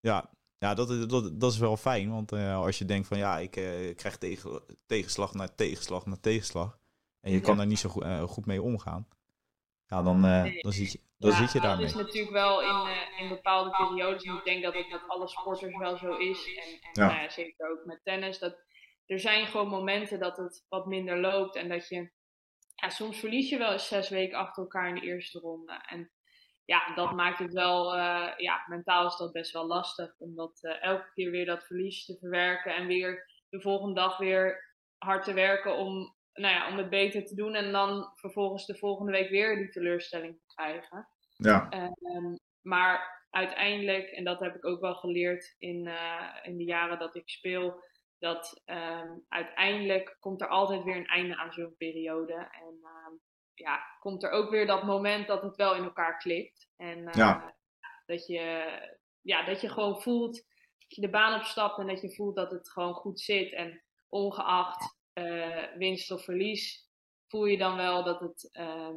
Ja, 0.00 0.35
ja, 0.66 0.74
dat, 0.74 1.10
dat, 1.10 1.40
dat 1.40 1.52
is 1.52 1.58
wel 1.58 1.76
fijn. 1.76 2.10
Want 2.10 2.32
uh, 2.32 2.56
als 2.56 2.78
je 2.78 2.84
denkt 2.84 3.08
van 3.08 3.18
ja, 3.18 3.38
ik 3.38 3.56
uh, 3.56 3.94
krijg 3.94 4.16
tegen, 4.16 4.62
tegenslag 4.86 5.34
na 5.34 5.48
tegenslag 5.48 6.06
na 6.06 6.16
tegenslag. 6.20 6.78
En 7.20 7.30
je 7.30 7.38
ja. 7.38 7.42
kan 7.42 7.56
daar 7.56 7.66
niet 7.66 7.78
zo 7.78 7.88
goed, 7.88 8.02
uh, 8.02 8.22
goed 8.22 8.46
mee 8.46 8.62
omgaan. 8.62 9.08
Ja, 9.86 10.02
dan, 10.02 10.20
nee. 10.20 10.62
dan, 10.62 10.72
zit 10.72 10.92
je, 10.92 11.00
dan 11.18 11.30
ja, 11.30 11.36
zit 11.36 11.52
je 11.52 11.60
daarmee. 11.60 11.86
Dat 11.86 11.94
is 11.94 12.02
natuurlijk 12.02 12.32
wel 12.32 12.62
in, 12.62 12.96
in 13.18 13.28
bepaalde 13.28 13.70
periodes. 13.70 14.22
En 14.22 14.34
ik 14.34 14.44
denk 14.44 14.62
dat 14.62 14.74
het 14.74 14.90
met 14.90 15.02
alle 15.06 15.28
sporters 15.28 15.76
wel 15.76 15.96
zo 15.96 16.16
is. 16.16 16.54
En, 16.56 16.80
en 16.92 17.08
ja. 17.08 17.28
Zeker 17.28 17.70
ook 17.70 17.84
met 17.84 18.00
tennis. 18.04 18.38
Dat, 18.38 18.56
er 19.06 19.20
zijn 19.20 19.46
gewoon 19.46 19.68
momenten 19.68 20.18
dat 20.18 20.36
het 20.36 20.64
wat 20.68 20.86
minder 20.86 21.20
loopt. 21.20 21.56
En 21.56 21.68
dat 21.68 21.88
je... 21.88 22.10
Ja, 22.74 22.88
soms 22.88 23.18
verlies 23.18 23.48
je 23.48 23.58
wel 23.58 23.72
eens 23.72 23.88
zes 23.88 24.08
weken 24.08 24.38
achter 24.38 24.62
elkaar 24.62 24.88
in 24.88 24.94
de 24.94 25.06
eerste 25.06 25.38
ronde. 25.38 25.84
En 25.86 26.10
ja, 26.66 26.94
dat 26.94 27.12
maakt 27.12 27.38
het 27.38 27.52
wel, 27.52 27.96
uh, 27.96 28.32
ja, 28.36 28.64
mentaal 28.66 29.06
is 29.06 29.16
dat 29.16 29.32
best 29.32 29.52
wel 29.52 29.66
lastig. 29.66 30.14
Omdat 30.18 30.58
uh, 30.62 30.82
elke 30.82 31.10
keer 31.14 31.30
weer 31.30 31.46
dat 31.46 31.66
verlies 31.66 32.04
te 32.04 32.16
verwerken 32.18 32.74
en 32.74 32.86
weer 32.86 33.30
de 33.48 33.60
volgende 33.60 33.94
dag 33.94 34.18
weer 34.18 34.74
hard 34.98 35.24
te 35.24 35.32
werken 35.32 35.76
om, 35.76 36.14
nou 36.32 36.54
ja, 36.54 36.68
om 36.68 36.76
het 36.76 36.90
beter 36.90 37.24
te 37.24 37.34
doen. 37.34 37.54
En 37.54 37.72
dan 37.72 38.10
vervolgens 38.14 38.66
de 38.66 38.78
volgende 38.78 39.12
week 39.12 39.30
weer 39.30 39.56
die 39.56 39.68
teleurstelling 39.68 40.38
te 40.38 40.54
krijgen. 40.54 41.08
Ja. 41.36 41.68
Um, 41.70 42.38
maar 42.62 43.24
uiteindelijk, 43.30 44.08
en 44.08 44.24
dat 44.24 44.40
heb 44.40 44.54
ik 44.54 44.66
ook 44.66 44.80
wel 44.80 44.94
geleerd 44.94 45.54
in, 45.58 45.86
uh, 45.86 46.34
in 46.42 46.56
de 46.56 46.64
jaren 46.64 46.98
dat 46.98 47.14
ik 47.14 47.28
speel, 47.28 47.84
dat 48.18 48.62
um, 48.64 49.24
uiteindelijk 49.28 50.16
komt 50.20 50.40
er 50.40 50.48
altijd 50.48 50.82
weer 50.82 50.96
een 50.96 51.06
einde 51.06 51.36
aan 51.36 51.52
zo'n 51.52 51.74
periode. 51.76 52.34
En 52.34 52.80
um, 52.82 53.20
ja, 53.58 53.80
komt 54.00 54.22
er 54.22 54.30
ook 54.30 54.50
weer 54.50 54.66
dat 54.66 54.82
moment 54.82 55.26
dat 55.26 55.42
het 55.42 55.56
wel 55.56 55.74
in 55.74 55.84
elkaar 55.84 56.18
klikt. 56.18 56.68
En 56.76 56.98
uh, 56.98 57.44
dat, 58.06 58.26
je, 58.26 58.66
ja, 59.20 59.44
dat 59.44 59.60
je 59.60 59.68
gewoon 59.68 60.02
voelt 60.02 60.34
dat 60.78 60.94
je 60.94 61.00
de 61.00 61.10
baan 61.10 61.38
opstapt 61.38 61.78
en 61.78 61.86
dat 61.86 62.00
je 62.00 62.14
voelt 62.14 62.36
dat 62.36 62.50
het 62.50 62.70
gewoon 62.70 62.94
goed 62.94 63.20
zit. 63.20 63.52
En 63.52 63.82
ongeacht 64.08 64.96
uh, 65.14 65.76
winst 65.76 66.10
of 66.10 66.24
verlies, 66.24 66.88
voel 67.28 67.44
je 67.44 67.58
dan 67.58 67.76
wel 67.76 68.04
dat, 68.04 68.20
het, 68.20 68.48
uh, 68.52 68.96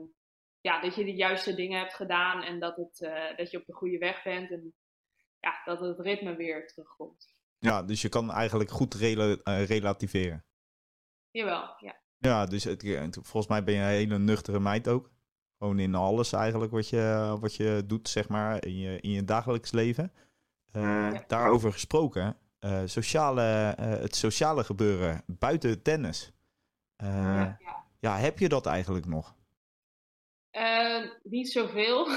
ja, 0.61 0.81
dat 0.81 0.95
je 0.95 1.05
de 1.05 1.15
juiste 1.15 1.55
dingen 1.55 1.79
hebt 1.79 1.93
gedaan 1.93 2.43
en 2.43 2.59
dat, 2.59 2.75
het, 2.75 2.97
dat 3.37 3.51
je 3.51 3.57
op 3.57 3.65
de 3.65 3.73
goede 3.73 3.97
weg 3.97 4.23
bent. 4.23 4.51
En 4.51 4.73
ja, 5.39 5.61
dat 5.65 5.79
het 5.79 5.99
ritme 5.99 6.35
weer 6.35 6.67
terugkomt. 6.67 7.37
Ja, 7.57 7.83
dus 7.83 8.01
je 8.01 8.09
kan 8.09 8.31
eigenlijk 8.31 8.69
goed 8.69 8.93
rela 8.93 9.37
relativeren. 9.43 10.45
Jawel, 11.31 11.75
ja. 11.77 12.01
Ja, 12.19 12.45
dus 12.45 12.63
het, 12.63 12.83
volgens 13.21 13.47
mij 13.47 13.63
ben 13.63 13.73
je 13.73 13.79
een 13.79 13.87
hele 13.87 14.19
nuchtere 14.19 14.59
meid 14.59 14.87
ook. 14.87 15.09
Gewoon 15.57 15.79
in 15.79 15.95
alles 15.95 16.33
eigenlijk 16.33 16.71
wat 16.71 16.89
je, 16.89 17.35
wat 17.39 17.55
je 17.55 17.83
doet, 17.85 18.09
zeg 18.09 18.29
maar, 18.29 18.65
in 18.65 18.77
je, 18.77 18.99
in 18.99 19.09
je 19.09 19.23
dagelijks 19.23 19.71
leven. 19.71 20.11
Uh, 20.75 21.17
Daarover 21.27 21.71
gesproken, 21.71 22.37
uh, 22.59 22.81
sociale, 22.85 23.75
uh, 23.79 23.85
het 23.85 24.15
sociale 24.15 24.63
gebeuren 24.63 25.23
buiten 25.25 25.81
tennis. 25.81 26.31
Ja, 26.95 27.57
ja. 27.59 27.85
ja, 27.99 28.17
heb 28.17 28.39
je 28.39 28.49
dat 28.49 28.65
eigenlijk 28.65 29.05
nog? 29.05 29.37
niet 31.23 31.51
zoveel. 31.51 32.07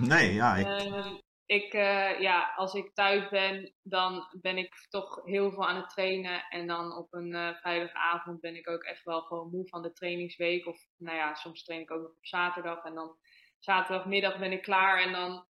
Nee, 0.00 0.32
ja. 0.32 0.56
Ik... 0.56 1.22
Ik, 1.46 1.74
uh, 1.74 2.20
ja, 2.20 2.52
als 2.56 2.74
ik 2.74 2.94
thuis 2.94 3.28
ben, 3.28 3.74
dan 3.82 4.28
ben 4.40 4.58
ik 4.58 4.86
toch 4.88 5.20
heel 5.24 5.50
veel 5.50 5.68
aan 5.68 5.76
het 5.76 5.88
trainen. 5.88 6.44
En 6.48 6.66
dan 6.66 6.96
op 6.96 7.12
een 7.12 7.34
uh, 7.34 7.54
vrijdagavond 7.54 8.40
ben 8.40 8.56
ik 8.56 8.68
ook 8.68 8.82
echt 8.82 9.04
wel 9.04 9.20
gewoon 9.20 9.50
moe 9.50 9.68
van 9.68 9.82
de 9.82 9.92
trainingsweek. 9.92 10.66
Of 10.66 10.78
nou 10.96 11.16
ja, 11.16 11.34
soms 11.34 11.64
train 11.64 11.80
ik 11.80 11.90
ook 11.90 12.02
nog 12.02 12.10
op 12.10 12.26
zaterdag. 12.26 12.84
En 12.84 12.94
dan 12.94 13.16
zaterdagmiddag 13.58 14.38
ben 14.38 14.52
ik 14.52 14.62
klaar. 14.62 15.02
En 15.02 15.12
dan, 15.12 15.46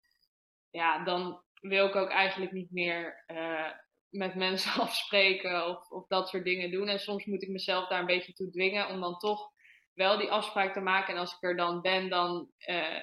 ja, 0.69 1.03
dan 1.03 1.43
wil 1.59 1.87
ik 1.87 1.95
ook 1.95 2.09
eigenlijk 2.09 2.51
niet 2.51 2.71
meer 2.71 3.23
uh, 3.27 3.71
met 4.09 4.35
mensen 4.35 4.81
afspreken 4.81 5.67
of, 5.67 5.89
of 5.89 6.07
dat 6.07 6.29
soort 6.29 6.43
dingen 6.43 6.71
doen. 6.71 6.87
En 6.87 6.99
soms 6.99 7.25
moet 7.25 7.43
ik 7.43 7.49
mezelf 7.49 7.87
daar 7.87 7.99
een 7.99 8.05
beetje 8.05 8.33
toe 8.33 8.49
dwingen 8.49 8.89
om 8.89 8.99
dan 8.99 9.17
toch 9.17 9.49
wel 9.93 10.17
die 10.17 10.31
afspraak 10.31 10.73
te 10.73 10.79
maken. 10.79 11.13
En 11.13 11.19
als 11.19 11.33
ik 11.33 11.43
er 11.43 11.55
dan 11.55 11.81
ben, 11.81 12.09
dan, 12.09 12.49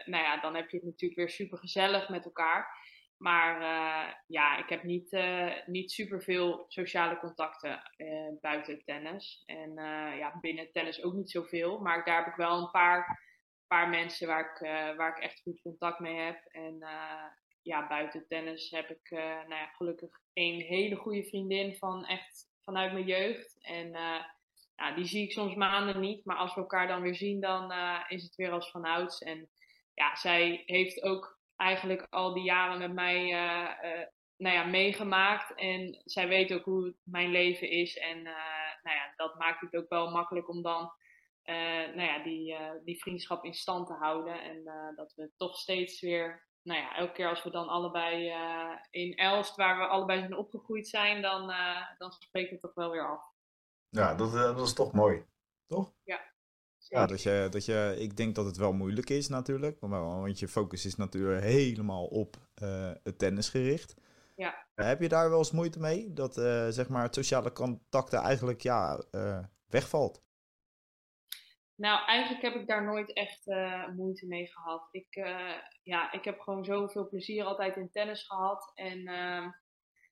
nou 0.05 0.25
ja, 0.25 0.41
dan 0.41 0.55
heb 0.55 0.71
je 0.71 0.77
het 0.77 0.87
natuurlijk 0.87 1.21
weer 1.21 1.31
super 1.31 1.59
gezellig 1.59 2.09
met 2.09 2.25
elkaar. 2.25 2.78
Maar 3.19 3.61
uh, 3.61 4.13
ja, 4.27 4.59
ik 4.59 4.69
heb 4.69 4.83
niet, 4.83 5.13
uh, 5.13 5.53
niet 5.67 5.91
superveel 5.91 6.65
sociale 6.69 7.19
contacten 7.19 7.83
uh, 7.97 8.29
buiten 8.41 8.85
tennis. 8.85 9.43
En 9.47 9.73
ja, 10.19 10.39
binnen 10.41 10.73
tennis 10.73 11.03
ook 11.03 11.13
niet 11.13 11.31
zoveel. 11.31 11.79
Maar 11.79 12.05
daar 12.05 12.25
heb 12.25 12.27
ik 12.27 12.39
wel 12.39 12.59
een 12.59 12.71
paar, 12.71 13.23
paar 13.67 13.89
mensen 13.89 14.27
waar 14.27 14.41
ik, 14.41 14.69
waar 14.97 15.17
ik 15.17 15.23
echt 15.23 15.41
goed 15.41 15.61
contact 15.61 15.99
mee 15.99 16.17
heb. 16.17 16.45
En 16.45 16.79
ja, 17.63 17.87
buiten 17.89 18.27
tennis 18.29 18.71
heb 18.71 18.91
ik 18.91 19.11
nou 19.11 19.55
ja, 19.55 19.67
gelukkig 19.67 20.11
een 20.33 20.61
hele 20.61 20.97
goede 20.97 21.25
vriendin 21.25 21.77
van 21.77 22.07
echt 22.07 22.47
vanuit 22.65 22.93
mijn 22.93 23.07
jeugd. 23.07 23.59
En 23.61 23.91
ja, 24.77 24.95
die 24.95 25.07
zie 25.07 25.23
ik 25.23 25.33
soms 25.33 25.55
maanden 25.55 26.01
niet. 26.01 26.25
Maar 26.25 26.37
als 26.37 26.55
we 26.55 26.61
elkaar 26.61 26.89
dan 26.89 27.03
weer 27.03 27.15
zien, 27.15 27.41
dan 27.41 27.73
is 28.09 28.23
het 28.23 28.35
weer 28.35 28.51
als 28.51 28.71
vanouds. 28.71 29.19
En 29.19 29.49
ja, 29.95 30.17
zij 30.17 30.63
heeft 30.67 31.03
ook 31.03 31.38
eigenlijk 31.59 32.07
al 32.11 32.35
die 32.35 32.43
jaren 32.43 32.79
met 32.79 32.93
mij 32.93 33.25
uh, 33.25 34.07
nou 34.37 34.55
ja, 34.55 34.65
meegemaakt. 34.65 35.55
En 35.55 36.03
zij 36.05 36.29
weet 36.29 36.53
ook 36.53 36.65
hoe 36.65 36.95
mijn 37.03 37.31
leven 37.31 37.71
is. 37.71 37.97
En 37.97 38.19
uh, 38.19 38.25
nou 38.83 38.97
ja, 38.97 39.13
dat 39.17 39.39
maakt 39.39 39.61
het 39.61 39.77
ook 39.77 39.89
wel 39.89 40.11
makkelijk 40.11 40.49
om 40.49 40.63
dan 40.63 40.93
nou 41.95 42.03
ja, 42.03 42.23
die, 42.23 42.57
die 42.85 43.01
vriendschap 43.01 43.45
in 43.45 43.55
stand 43.55 43.87
te 43.87 43.93
houden. 43.93 44.43
En 44.43 44.65
dat 44.97 45.13
we 45.15 45.31
toch 45.37 45.57
steeds 45.57 46.01
weer 46.01 46.47
nou 46.63 46.81
ja, 46.81 46.97
elke 46.97 47.13
keer 47.13 47.29
als 47.29 47.43
we 47.43 47.51
dan 47.51 47.69
allebei 47.69 48.33
in 48.91 49.15
Elst, 49.17 49.57
waar 49.57 49.79
we 49.79 49.87
allebei 49.87 50.21
zijn 50.21 50.37
opgegroeid 50.37 50.89
zijn, 50.89 51.23
dan, 51.23 51.53
dan 51.99 52.13
spreekt 52.13 52.51
het 52.51 52.61
toch 52.61 52.75
wel 52.75 52.91
weer 52.91 53.09
af. 53.09 53.23
Ja, 53.89 54.15
dat, 54.15 54.33
dat 54.33 54.67
is 54.67 54.75
toch 54.75 54.93
mooi. 54.93 55.25
Toch? 55.67 55.93
Ja. 56.05 56.21
Ja, 56.89 57.07
dat 57.07 57.23
je, 57.23 57.47
dat 57.51 57.65
je, 57.65 57.95
ik 57.99 58.17
denk 58.17 58.35
dat 58.35 58.45
het 58.45 58.57
wel 58.57 58.73
moeilijk 58.73 59.11
is 59.11 59.29
natuurlijk. 59.29 59.81
Want 59.81 60.39
je 60.39 60.49
focus 60.49 60.85
is 60.85 60.97
natuurlijk 60.97 61.43
helemaal 61.43 62.07
op 62.07 62.37
het 63.03 63.19
tennis 63.19 63.49
gericht. 63.49 63.95
Ja. 64.37 64.67
Heb 64.75 65.01
je 65.01 65.09
daar 65.09 65.29
wel 65.29 65.39
eens 65.39 65.51
moeite 65.51 65.81
mee? 65.81 66.13
Dat 66.13 66.35
zeg 66.75 66.89
maar 66.89 67.03
het 67.03 67.15
sociale 67.15 67.53
contacten 67.53 68.19
eigenlijk 68.19 68.61
ja, 68.61 69.05
wegvalt? 69.67 70.27
Nou, 71.75 72.07
eigenlijk 72.07 72.43
heb 72.43 72.55
ik 72.55 72.67
daar 72.67 72.85
nooit 72.85 73.13
echt 73.13 73.47
uh, 73.47 73.89
moeite 73.89 74.27
mee 74.27 74.47
gehad. 74.47 74.89
Ik, 74.91 75.15
ja, 75.83 76.13
ik 76.13 76.25
heb 76.25 76.41
gewoon 76.41 76.65
zoveel 76.65 77.09
plezier 77.09 77.45
altijd 77.45 77.77
in 77.77 77.91
tennis 77.91 78.27
gehad. 78.27 78.73
En 78.75 78.99
uh, 78.99 79.47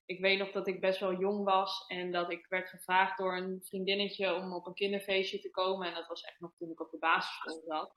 ik 0.06 0.20
weet 0.20 0.38
nog 0.38 0.50
dat 0.52 0.66
ik 0.66 0.80
best 0.80 1.00
wel 1.00 1.18
jong 1.18 1.44
was 1.44 1.84
en 1.86 2.12
dat 2.12 2.32
ik 2.32 2.46
werd 2.48 2.68
gevraagd 2.68 3.18
door 3.18 3.36
een 3.36 3.60
vriendinnetje 3.62 4.34
om 4.34 4.54
op 4.54 4.66
een 4.66 4.74
kinderfeestje 4.74 5.38
te 5.38 5.50
komen. 5.50 5.88
En 5.88 5.94
dat 5.94 6.06
was 6.06 6.22
echt 6.22 6.40
nog 6.40 6.52
toen 6.58 6.70
ik 6.70 6.80
op 6.80 6.90
de 6.90 6.98
basisschool 6.98 7.62
zat. 7.66 7.96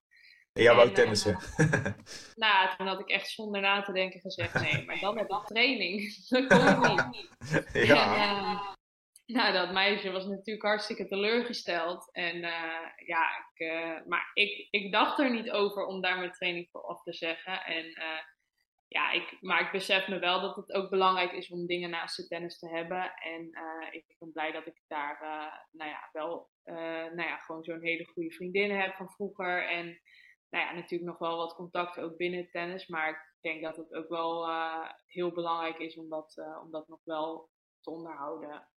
En 0.54 0.64
jij 0.64 0.76
wou 0.76 0.92
tennissen? 0.92 1.38
nou, 2.36 2.76
toen 2.78 2.88
had 2.88 3.00
ik 3.00 3.10
echt 3.10 3.30
zonder 3.30 3.62
na 3.62 3.82
te 3.82 3.92
denken 3.92 4.20
gezegd: 4.20 4.54
nee, 4.54 4.84
maar 4.86 5.00
dan 5.00 5.18
heb 5.18 5.30
ik 5.30 5.46
training. 5.46 6.16
dat 6.30 6.48
kom 6.48 6.98
ik 6.98 7.08
niet. 7.10 7.70
Ja. 7.88 8.78
Nou, 9.26 9.54
dat 9.54 9.72
meisje 9.72 10.12
was 10.12 10.26
natuurlijk 10.26 10.66
hartstikke 10.66 11.08
teleurgesteld. 11.08 12.10
En 12.12 12.36
uh, 12.36 13.06
ja, 13.06 13.28
ik, 13.54 13.68
uh, 13.68 14.08
maar 14.08 14.32
ik, 14.34 14.68
ik 14.70 14.92
dacht 14.92 15.20
er 15.20 15.32
niet 15.32 15.52
over 15.52 15.86
om 15.86 16.02
daar 16.02 16.18
mijn 16.18 16.32
training 16.32 16.68
voor 16.72 16.82
af 16.82 17.02
te 17.04 17.14
zeggen. 17.14 17.64
En 17.64 17.86
ja, 18.90 19.12
ik, 19.12 19.38
maar 19.42 19.62
ik 19.62 19.72
besef 19.72 20.08
me 20.08 20.20
wel 20.20 20.42
dat 20.42 20.56
het 20.56 20.72
ook 20.72 20.90
belangrijk 20.90 21.32
is 21.32 21.50
om 21.50 21.66
dingen 21.66 21.90
naast 21.90 22.16
de 22.16 22.28
tennis 22.28 22.60
te 22.60 22.70
hebben. 22.70 23.14
En 23.14 23.50
ik 23.92 24.16
ben 24.20 24.32
blij 24.32 24.52
dat 24.52 24.68
ik 24.68 24.82
daar 24.88 25.18
nou 25.72 25.90
ja, 25.90 26.10
wel 26.12 26.50
nou 27.16 27.22
ja, 27.22 27.38
gewoon 27.38 27.64
zo'n 27.64 27.82
hele 27.82 28.06
goede 28.06 28.32
vriendin 28.32 28.72
heb 28.72 28.96
van 28.96 29.10
vroeger. 29.10 29.70
En 29.70 29.86
nou 30.50 30.66
ja, 30.66 30.74
natuurlijk 30.74 31.10
nog 31.10 31.18
wel 31.18 31.38
wat 31.38 31.56
contacten 31.56 32.04
ook 32.04 32.18
binnen 32.18 32.40
het 32.40 32.52
tennis. 32.52 32.88
Maar 32.88 33.10
ik 33.10 33.38
denk 33.42 33.64
dat 33.64 33.78
het 33.78 33.94
ook 33.94 34.10
wel 34.10 34.50
heel 35.06 35.32
belangrijk 35.32 35.78
is 35.78 35.98
om 35.98 36.10
dat, 36.10 36.36
om 36.64 36.72
dat 36.72 36.88
nog 36.88 37.00
wel 37.04 37.50
te 37.82 37.90
onderhouden 37.90 38.68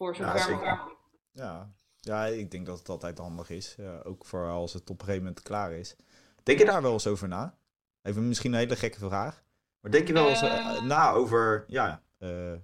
voor 0.00 0.16
zover 0.16 0.50
ja, 0.50 0.88
Ja. 1.32 1.72
ja, 2.00 2.24
ik 2.24 2.50
denk 2.50 2.66
dat 2.66 2.78
het 2.78 2.88
altijd 2.88 3.18
handig 3.18 3.50
is. 3.50 3.76
Uh, 3.78 4.00
ook 4.04 4.26
voor 4.26 4.48
als 4.48 4.72
het 4.72 4.90
op 4.90 4.98
een 4.98 5.04
gegeven 5.04 5.22
moment 5.24 5.42
klaar 5.42 5.72
is. 5.72 5.96
Denk 6.42 6.58
je 6.58 6.64
daar 6.64 6.82
wel 6.82 6.92
eens 6.92 7.06
over 7.06 7.28
na? 7.28 7.58
Even 8.02 8.28
misschien 8.28 8.52
een 8.52 8.58
hele 8.58 8.76
gekke 8.76 8.98
vraag. 8.98 9.44
Maar 9.80 9.90
denk 9.90 10.06
je 10.06 10.12
wel 10.12 10.28
eens 10.28 10.42
uh, 10.42 10.82
na 10.82 11.10
over, 11.10 11.64
ja, 11.66 12.02
uh, 12.18 12.54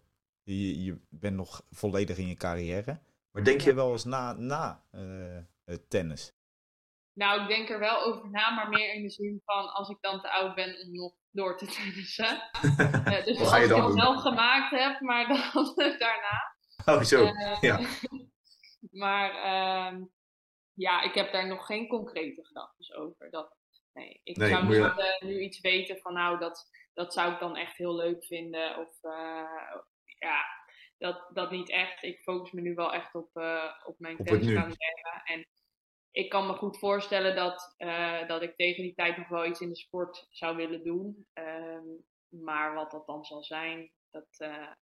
je, 0.42 0.84
je 0.84 1.00
bent 1.08 1.36
nog 1.36 1.62
volledig 1.70 2.18
in 2.18 2.28
je 2.28 2.36
carrière. 2.36 3.00
Maar 3.30 3.44
denk 3.44 3.60
je 3.60 3.74
wel 3.74 3.92
eens 3.92 4.04
na, 4.04 4.32
na 4.32 4.84
tennis? 5.88 6.34
Nou, 7.12 7.42
ik 7.42 7.48
denk 7.48 7.70
er 7.70 7.78
wel 7.78 8.02
over 8.02 8.30
na, 8.30 8.50
maar 8.50 8.68
meer 8.68 8.94
in 8.94 9.02
de 9.02 9.10
zin 9.10 9.42
van 9.44 9.72
als 9.72 9.88
ik 9.88 9.96
dan 10.00 10.20
te 10.20 10.30
oud 10.30 10.54
ben 10.54 10.80
om 10.80 10.92
nog 10.92 11.14
door 11.30 11.58
te 11.58 11.66
tennissen. 11.66 12.42
dus 13.24 13.38
als 13.38 13.54
ik 13.54 13.60
het 13.60 13.94
wel 13.94 14.18
gemaakt 14.18 14.70
heb, 14.70 15.00
maar 15.00 15.28
dan 15.28 15.74
daarna. 15.98 16.54
Oh, 16.84 17.02
zo. 17.02 17.24
Uh, 17.24 17.60
ja. 17.60 17.80
maar 19.02 19.30
uh, 19.34 20.00
ja, 20.72 21.02
ik 21.02 21.14
heb 21.14 21.32
daar 21.32 21.46
nog 21.46 21.66
geen 21.66 21.88
concrete 21.88 22.44
gedachten 22.44 22.96
over. 22.96 23.30
Dat, 23.30 23.56
nee, 23.92 24.20
ik 24.24 24.36
nee, 24.36 24.48
zou 24.48 24.74
je... 24.74 25.16
nu 25.20 25.40
iets 25.40 25.60
weten 25.60 25.98
van 25.98 26.12
nou, 26.12 26.38
dat, 26.38 26.68
dat 26.96 27.12
zou 27.12 27.32
ik 27.32 27.38
dan 27.38 27.56
echt 27.56 27.76
heel 27.76 27.94
leuk 27.94 28.24
vinden. 28.24 28.78
Of 28.78 29.02
uh, 29.02 29.76
ja, 30.18 30.44
dat, 30.98 31.30
dat 31.32 31.50
niet 31.50 31.70
echt. 31.70 32.02
Ik 32.02 32.22
focus 32.22 32.52
me 32.52 32.60
nu 32.60 32.74
wel 32.74 32.92
echt 32.92 33.14
op, 33.14 33.30
uh, 33.34 33.74
op 33.84 33.98
mijn 33.98 34.16
tenniscarrière. 34.16 35.22
En 35.24 35.46
ik 36.10 36.28
kan 36.28 36.46
me 36.46 36.52
goed 36.52 36.78
voorstellen 36.78 37.36
dat, 37.36 37.74
dat 38.28 38.42
ik 38.42 38.56
tegen 38.56 38.82
die 38.82 38.94
tijd 38.94 39.16
nog 39.16 39.28
wel 39.28 39.46
iets 39.46 39.60
in 39.60 39.68
de 39.68 39.76
sport 39.76 40.26
zou 40.30 40.56
willen 40.56 40.84
doen. 40.84 41.26
Um, 41.34 42.06
maar 42.28 42.74
wat 42.74 42.90
dat 42.90 43.06
dan 43.06 43.24
zal 43.24 43.44
zijn, 43.44 43.92
dat, 44.10 44.36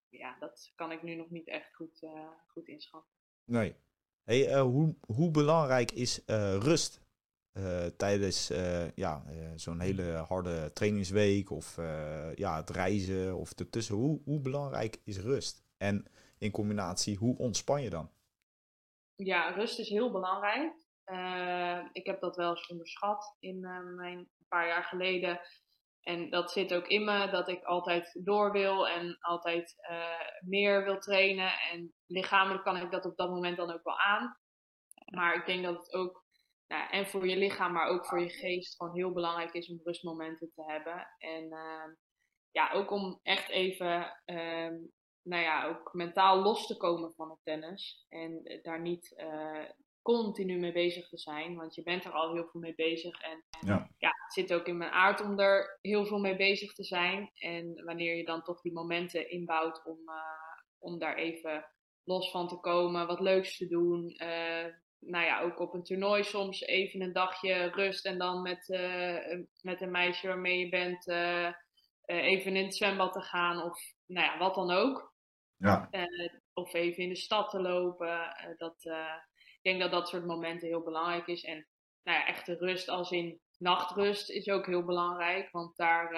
ja, 0.09 0.35
dat 0.39 0.71
kan 0.75 0.91
ik 0.91 1.03
nu 1.03 1.15
nog 1.15 1.29
niet 1.29 1.47
echt 1.47 1.75
goed, 1.75 2.07
goed 2.47 2.67
inschatten. 2.67 3.11
Nee. 3.45 3.75
Hey, 4.23 4.59
hoe, 4.59 4.95
hoe 5.07 5.31
belangrijk 5.31 5.91
is 5.91 6.21
rust 6.59 7.04
tijdens 7.97 8.47
ja, 8.95 9.23
zo'n 9.55 9.79
hele 9.79 10.11
harde 10.11 10.73
trainingsweek 10.73 11.51
of 11.51 11.75
ja, 12.35 12.55
het 12.55 12.69
reizen 12.69 13.35
of 13.35 13.51
ertussen? 13.51 13.95
Hoe, 13.95 14.21
hoe 14.25 14.41
belangrijk 14.41 15.01
is 15.03 15.19
rust? 15.19 15.63
En 15.77 16.05
in 16.37 16.51
combinatie, 16.51 17.17
hoe 17.17 17.37
ontspan 17.37 17.81
je 17.81 17.89
dan? 17.89 18.09
Ja, 19.15 19.49
rust 19.49 19.79
is 19.79 19.89
heel 19.89 20.11
belangrijk. 20.11 20.73
ik 21.91 22.05
heb 22.05 22.19
dat 22.19 22.35
wel 22.35 22.49
eens 22.49 22.67
onderschat 22.67 23.35
in 23.39 23.59
mijn 23.95 24.29
paar 24.47 24.67
jaar 24.67 24.83
geleden 24.83 25.39
en 26.05 26.29
dat 26.29 26.51
zit 26.51 26.73
ook 26.73 26.87
in 26.87 27.03
me, 27.03 27.29
dat 27.29 27.47
ik 27.47 27.63
altijd 27.63 28.19
door 28.23 28.51
wil 28.51 28.87
en 28.87 29.17
altijd 29.19 29.75
meer 30.39 30.83
wil 30.83 30.99
trainen. 30.99 31.51
En 31.71 31.93
lichamelijk 32.05 32.63
kan 32.63 32.77
ik 32.77 32.91
dat 32.91 33.05
op 33.05 33.17
dat 33.17 33.29
moment 33.29 33.57
dan 33.57 33.71
ook 33.71 33.83
wel 33.83 33.99
aan. 33.99 34.37
Maar 35.05 35.35
ik 35.35 35.45
denk 35.45 35.63
dat 35.63 35.77
het 35.77 35.93
ook, 35.93 36.24
nou, 36.67 36.89
en 36.89 37.07
voor 37.07 37.27
je 37.27 37.37
lichaam, 37.37 37.73
maar 37.73 37.87
ook 37.87 38.05
voor 38.05 38.19
je 38.19 38.29
geest, 38.29 38.75
gewoon 38.75 38.95
heel 38.95 39.11
belangrijk 39.11 39.53
is 39.53 39.69
om 39.69 39.81
rustmomenten 39.83 40.51
te 40.55 40.63
hebben. 40.63 41.07
En 41.17 41.43
uh, 41.43 41.93
ja, 42.51 42.71
ook 42.71 42.91
om 42.91 43.19
echt 43.23 43.49
even, 43.49 44.21
uh, 44.25 44.71
nou 45.21 45.43
ja, 45.43 45.67
ook 45.67 45.93
mentaal 45.93 46.41
los 46.41 46.67
te 46.67 46.77
komen 46.77 47.13
van 47.13 47.29
het 47.29 47.39
tennis. 47.43 48.05
En 48.09 48.59
daar 48.61 48.81
niet 48.81 49.13
uh, 49.17 49.63
continu 50.01 50.59
mee 50.59 50.71
bezig 50.71 51.09
te 51.09 51.17
zijn. 51.17 51.55
Want 51.55 51.75
je 51.75 51.83
bent 51.83 52.05
er 52.05 52.11
al 52.11 52.33
heel 52.33 52.47
veel 52.47 52.61
mee 52.61 52.75
bezig. 52.75 53.21
En 53.21 53.43
ja. 53.59 53.89
ja. 53.97 54.09
het 54.23 54.33
zit 54.33 54.53
ook 54.53 54.67
in 54.67 54.77
mijn 54.77 54.91
aard 54.91 55.21
om 55.21 55.39
er 55.39 55.79
heel 55.81 56.05
veel 56.05 56.19
mee 56.19 56.35
bezig 56.35 56.73
te 56.73 56.83
zijn. 56.83 57.31
En 57.33 57.83
wanneer 57.83 58.15
je 58.15 58.25
dan 58.25 58.43
toch 58.43 58.61
die 58.61 58.73
momenten 58.73 59.29
inbouwt 59.29 59.85
om, 59.85 59.99
uh, 60.05 60.15
om 60.79 60.99
daar 60.99 61.15
even 61.15 61.65
los 62.03 62.31
van 62.31 62.47
te 62.47 62.59
komen, 62.59 63.07
wat 63.07 63.19
leuks 63.19 63.57
te 63.57 63.67
doen. 63.67 64.21
Uh, 64.23 64.65
nou 65.05 65.25
ja, 65.25 65.41
ook 65.41 65.59
op 65.59 65.73
een 65.73 65.83
toernooi 65.83 66.23
soms 66.23 66.61
even 66.61 67.01
een 67.01 67.13
dagje 67.13 67.69
rust 67.69 68.05
en 68.05 68.17
dan 68.17 68.41
met, 68.41 68.69
uh, 68.69 69.39
met 69.61 69.81
een 69.81 69.91
meisje 69.91 70.27
waarmee 70.27 70.59
je 70.59 70.69
bent 70.69 71.07
even 72.05 72.55
in 72.55 72.63
het 72.63 72.75
zwembad 72.75 73.13
te 73.13 73.21
gaan 73.21 73.63
of 73.63 73.79
nou 74.05 74.25
ja, 74.25 74.37
wat 74.37 74.55
dan 74.55 74.71
ook. 74.71 75.13
Ja. 75.57 75.89
of 76.53 76.73
even 76.73 77.03
in 77.03 77.09
de 77.09 77.15
stad 77.15 77.49
te 77.49 77.61
lopen. 77.61 78.35
dat, 78.57 78.75
ik 79.55 79.59
denk 79.61 79.79
dat 79.79 79.91
dat 79.91 80.09
soort 80.09 80.25
momenten 80.25 80.67
heel 80.67 80.83
belangrijk 80.83 81.27
is. 81.27 81.43
En 81.43 81.67
nou 82.03 82.19
ja, 82.19 82.27
echte 82.27 82.55
rust 82.55 82.89
als 82.89 83.11
in 83.11 83.39
nachtrust 83.57 84.29
is 84.29 84.47
ook 84.49 84.65
heel 84.65 84.85
belangrijk. 84.85 85.51
Want 85.51 85.77
daar, 85.77 86.13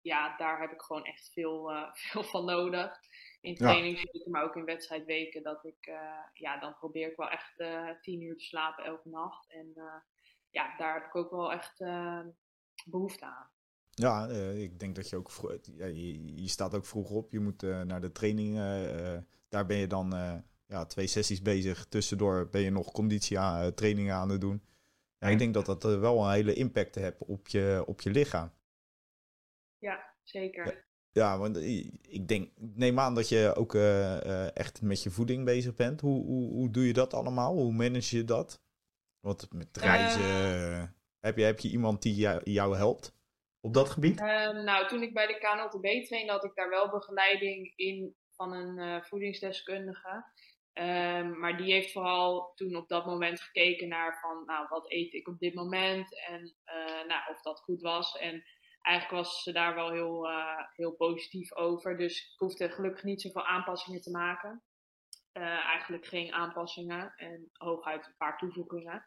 ja, 0.00 0.36
daar 0.36 0.60
heb 0.60 0.72
ik 0.72 0.82
gewoon 0.82 1.04
echt 1.04 1.30
veel, 1.32 1.72
veel 2.10 2.24
van 2.24 2.44
nodig. 2.44 2.98
In 3.40 3.54
trainingsweken, 3.54 4.30
maar 4.30 4.44
ook 4.44 4.56
in 4.56 4.64
wedstrijdweken. 4.64 5.42
Dat 5.42 5.64
ik, 5.64 5.86
uh, 5.86 5.94
ja, 6.32 6.58
dan 6.58 6.74
probeer 6.74 7.10
ik 7.10 7.16
wel 7.16 7.28
echt 7.28 7.54
tien 8.02 8.22
uur 8.22 8.36
te 8.36 8.44
slapen 8.44 8.84
elke 8.84 9.08
nacht. 9.08 9.50
En 9.50 9.72
ja, 10.50 10.76
daar 10.76 10.94
heb 10.94 11.04
ik 11.04 11.16
ook 11.16 11.30
wel 11.30 11.52
echt 11.52 11.78
behoefte 12.84 13.24
aan. 13.24 13.50
Ja, 13.90 14.26
ik 14.54 14.78
denk 14.78 14.94
dat 14.94 15.08
je 15.08 15.16
ook 15.16 15.30
ja, 15.62 15.86
je, 15.86 16.42
je, 16.42 16.48
staat 16.48 16.74
ook 16.74 16.86
vroeg 16.86 17.10
op. 17.10 17.32
Je 17.32 17.40
moet 17.40 17.62
naar 17.62 18.00
de 18.00 18.12
training. 18.12 18.56
daar 19.48 19.66
ben 19.66 19.76
je 19.76 19.86
dan 19.86 20.12
ja, 20.68 20.86
twee 20.86 21.06
sessies 21.06 21.42
bezig. 21.42 21.86
Tussendoor 21.86 22.48
ben 22.48 22.60
je 22.60 22.70
nog 22.70 22.92
conditie 22.92 23.38
aan, 23.38 23.62
eh, 23.62 23.68
trainingen 23.68 24.14
aan 24.14 24.28
het 24.28 24.40
doen. 24.40 24.62
Ja, 25.18 25.28
ik 25.28 25.38
denk 25.38 25.54
dat 25.54 25.66
dat 25.66 25.82
wel 25.82 26.24
een 26.24 26.32
hele 26.32 26.54
impact 26.54 26.94
heeft 26.94 27.18
op 27.18 27.48
je, 27.48 27.82
op 27.86 28.00
je 28.00 28.10
lichaam. 28.10 28.52
Ja, 29.78 30.14
zeker. 30.22 30.86
Ja, 31.12 31.38
want 31.38 31.56
ik 32.08 32.28
denk, 32.28 32.50
neem 32.56 32.98
aan 32.98 33.14
dat 33.14 33.28
je 33.28 33.54
ook 33.56 33.74
uh, 33.74 34.56
echt 34.56 34.82
met 34.82 35.02
je 35.02 35.10
voeding 35.10 35.44
bezig 35.44 35.74
bent. 35.74 36.00
Hoe, 36.00 36.24
hoe, 36.24 36.50
hoe 36.52 36.70
doe 36.70 36.86
je 36.86 36.92
dat 36.92 37.14
allemaal? 37.14 37.54
Hoe 37.54 37.72
manage 37.72 38.16
je 38.16 38.24
dat? 38.24 38.62
Want 39.20 39.52
met 39.52 39.76
reizen, 39.76 40.96
heb, 41.20 41.36
je, 41.36 41.44
heb 41.44 41.60
je 41.60 41.70
iemand 41.70 42.02
die 42.02 42.14
jou, 42.14 42.40
jou 42.44 42.76
helpt 42.76 43.14
op 43.60 43.74
dat 43.74 43.88
gebied? 43.88 44.20
Ehm, 44.20 44.64
nou, 44.64 44.88
toen 44.88 45.02
ik 45.02 45.14
bij 45.14 45.26
de 45.26 45.38
KNLTB 45.38 46.06
trainde, 46.06 46.32
had 46.32 46.44
ik 46.44 46.54
daar 46.54 46.70
wel 46.70 46.90
begeleiding 46.90 47.72
in 47.76 48.14
van 48.30 48.52
een 48.52 49.04
voedingsdeskundige. 49.04 50.24
Um, 50.74 51.38
maar 51.38 51.56
die 51.56 51.72
heeft 51.72 51.92
vooral 51.92 52.52
toen 52.54 52.76
op 52.76 52.88
dat 52.88 53.06
moment 53.06 53.40
gekeken 53.40 53.88
naar 53.88 54.18
van, 54.20 54.44
nou, 54.46 54.66
wat 54.68 54.90
eet 54.90 55.12
ik 55.12 55.28
op 55.28 55.38
dit 55.38 55.54
moment 55.54 56.26
en 56.28 56.54
nou, 57.06 57.30
of 57.30 57.42
dat 57.42 57.60
goed 57.60 57.80
was. 57.80 58.18
En 58.18 58.44
eigenlijk 58.88 59.22
was 59.22 59.42
ze 59.42 59.52
daar 59.52 59.74
wel 59.74 59.90
heel, 59.90 60.30
uh, 60.30 60.62
heel 60.74 60.92
positief 60.92 61.54
over. 61.54 61.96
Dus 61.96 62.32
ik 62.32 62.38
hoefde 62.38 62.70
gelukkig 62.70 63.02
niet 63.02 63.20
zoveel 63.20 63.46
aanpassingen 63.46 64.00
te 64.00 64.10
maken. 64.10 64.62
Uh, 65.32 65.44
eigenlijk 65.44 66.06
geen 66.06 66.32
aanpassingen 66.32 67.12
en 67.16 67.50
hooguit 67.52 68.06
een 68.06 68.16
paar 68.16 68.38
toevoegingen. 68.38 69.04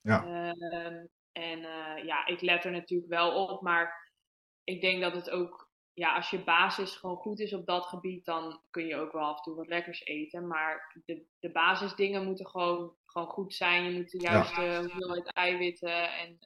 Ja. 0.00 0.24
Ehm, 0.24 1.06
en 1.32 1.60
ja, 2.04 2.26
ik 2.26 2.40
let 2.40 2.64
er 2.64 2.70
natuurlijk 2.70 3.10
wel 3.10 3.48
op, 3.48 3.62
maar 3.62 4.12
ik 4.64 4.80
denk 4.80 5.00
dat 5.00 5.14
het 5.14 5.30
ook, 5.30 5.70
ja, 5.92 6.14
als 6.14 6.30
je 6.30 6.44
basis 6.44 6.96
gewoon 6.96 7.16
goed 7.16 7.40
is 7.40 7.54
op 7.54 7.66
dat 7.66 7.86
gebied, 7.86 8.24
dan 8.24 8.60
kun 8.70 8.86
je 8.86 8.96
ook 8.96 9.12
wel 9.12 9.22
af 9.22 9.36
en 9.36 9.42
toe 9.42 9.54
wat 9.54 9.66
lekkers 9.66 10.04
eten. 10.04 10.46
Maar 10.46 11.02
de, 11.04 11.26
de 11.38 11.50
basisdingen 11.50 12.24
moeten 12.24 12.46
gewoon, 12.46 12.94
gewoon 13.06 13.28
goed 13.28 13.54
zijn. 13.54 13.84
Je 13.84 13.96
moet 13.96 14.10
de 14.10 14.20
juiste 14.20 14.62
ja. 14.62 14.80
hoeveelheid 14.80 15.32
eiwitten 15.32 16.12
en 16.12 16.38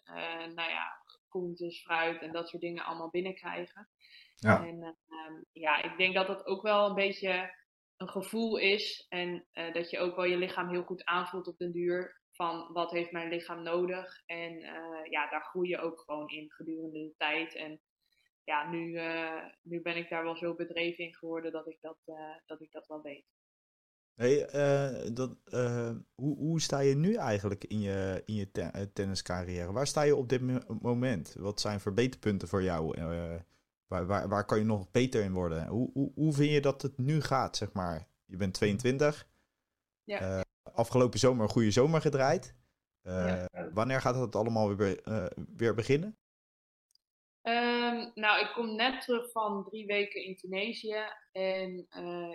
nou 0.55 0.71
ja, 0.71 0.98
groentes, 1.29 1.83
fruit 1.83 2.21
en 2.21 2.33
dat 2.33 2.49
soort 2.49 2.63
dingen 2.63 2.85
allemaal 2.85 3.11
binnenkrijgen. 3.11 3.89
Ja. 4.37 4.67
En 4.67 4.97
uh, 5.09 5.43
ja, 5.53 5.83
ik 5.83 5.99
denk 5.99 6.15
dat 6.15 6.27
dat 6.27 6.47
ook 6.47 6.63
wel 6.63 6.89
een 6.89 6.95
beetje 6.95 7.57
een 7.97 8.09
gevoel 8.09 8.59
is. 8.59 9.07
En 9.09 9.47
uh, 9.53 9.73
dat 9.73 9.91
je 9.91 9.99
ook 9.99 10.17
wel 10.17 10.25
je 10.25 10.37
lichaam 10.37 10.69
heel 10.69 10.83
goed 10.83 11.05
aanvoelt 11.05 11.47
op 11.47 11.59
den 11.59 11.73
duur. 11.73 12.17
Van 12.33 12.73
wat 12.73 12.91
heeft 12.91 13.13
mijn 13.13 13.29
lichaam 13.29 13.63
nodig. 13.63 14.23
En 14.27 14.53
uh, 14.53 15.11
ja, 15.11 15.31
daar 15.31 15.45
groei 15.45 15.69
je 15.69 15.79
ook 15.79 16.01
gewoon 16.01 16.29
in 16.29 16.51
gedurende 16.53 16.99
de 16.99 17.15
tijd. 17.17 17.55
En 17.55 17.81
ja, 18.45 18.71
nu, 18.71 18.93
uh, 18.93 19.45
nu 19.63 19.83
ben 19.83 19.97
ik 19.97 20.09
daar 20.09 20.25
wel 20.25 20.37
zo 20.37 20.55
bedreven 20.55 21.05
in 21.05 21.15
geworden 21.15 21.53
dat 21.53 21.69
ik 21.69 21.79
dat, 21.81 21.99
dat, 22.47 22.61
ik 22.61 22.73
dat 22.73 22.87
wel 22.87 23.03
weet. 23.03 23.27
Hey, 24.19 24.47
dat, 25.13 25.37
hoe, 26.15 26.37
hoe 26.37 26.61
sta 26.61 26.79
je 26.79 26.97
nu 26.97 27.15
eigenlijk 27.15 27.65
in 27.65 27.81
je, 27.81 28.23
in 28.27 28.35
je 28.35 28.51
ten 28.51 28.93
tenniscarrière? 28.93 29.73
Waar 29.73 29.87
sta 29.87 30.03
je 30.03 30.17
op 30.17 30.29
dit 30.29 30.41
moment? 30.83 31.35
Wat 31.39 31.61
zijn 31.61 31.81
verbeterpunten 31.81 32.49
voor 32.49 32.63
jou? 32.63 32.95
Waar, 33.87 34.07
waar, 34.07 34.29
waar 34.29 34.45
kan 34.45 34.59
je 34.59 34.65
nog 34.65 34.91
beter 34.91 35.23
in 35.23 35.33
worden? 35.33 35.67
Hoe, 35.67 35.91
hoe, 35.93 36.13
hoe 36.15 36.33
vind 36.33 36.51
je 36.51 36.61
dat 36.61 36.83
het 36.83 36.99
nu 36.99 37.21
gaat, 37.21 37.57
zeg 37.57 37.73
maar? 37.73 38.09
Je 38.25 38.37
bent 38.37 38.55
22. 38.55 39.29
Ja. 40.05 40.21
Uh, 40.21 40.41
afgelopen 40.63 41.19
zomer 41.19 41.43
een 41.43 41.51
goede 41.51 41.71
zomer 41.71 42.01
gedraaid. 42.01 42.55
Uh, 43.03 43.45
ja. 43.53 43.71
Wanneer 43.73 44.01
gaat 44.01 44.15
het 44.15 44.37
allemaal 44.37 44.77
weer, 44.77 45.09
uh, 45.09 45.27
weer 45.57 45.75
beginnen? 45.75 46.17
Um, 47.43 48.11
nou, 48.15 48.41
ik 48.41 48.51
kom 48.55 48.77
net 48.77 49.01
terug 49.01 49.31
van 49.31 49.65
drie 49.65 49.87
weken 49.87 50.25
in 50.25 50.37
Tunesië. 50.37 51.05
En 51.33 51.87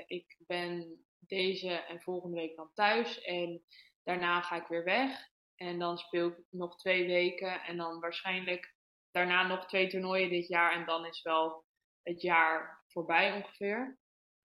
ik 0.07 0.37
ben 0.47 1.03
deze 1.27 1.69
en 1.69 2.01
volgende 2.01 2.35
week 2.35 2.55
dan 2.55 2.71
thuis. 2.73 3.21
En 3.21 3.63
daarna 4.03 4.41
ga 4.41 4.55
ik 4.55 4.67
weer 4.67 4.83
weg. 4.83 5.31
En 5.55 5.79
dan 5.79 5.97
speel 5.97 6.27
ik 6.27 6.37
nog 6.49 6.77
twee 6.77 7.05
weken. 7.05 7.61
En 7.61 7.77
dan 7.77 7.99
waarschijnlijk 7.99 8.75
daarna 9.11 9.47
nog 9.47 9.65
twee 9.65 9.87
toernooien 9.87 10.29
dit 10.29 10.47
jaar 10.47 10.71
en 10.71 10.85
dan 10.85 11.05
is 11.05 11.21
wel 11.21 11.65
het 12.03 12.21
jaar 12.21 12.83
voorbij 12.87 13.33
ongeveer. 13.33 13.97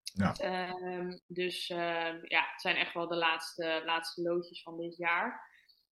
Ja. 0.02 0.34
Um, 0.72 1.20
dus 1.26 1.68
um, 1.68 2.20
ja, 2.22 2.48
het 2.50 2.60
zijn 2.60 2.76
echt 2.76 2.94
wel 2.94 3.08
de 3.08 3.16
laatste, 3.16 3.82
laatste 3.84 4.22
loodjes 4.22 4.62
van 4.62 4.76
dit 4.76 4.96
jaar. 4.96 5.46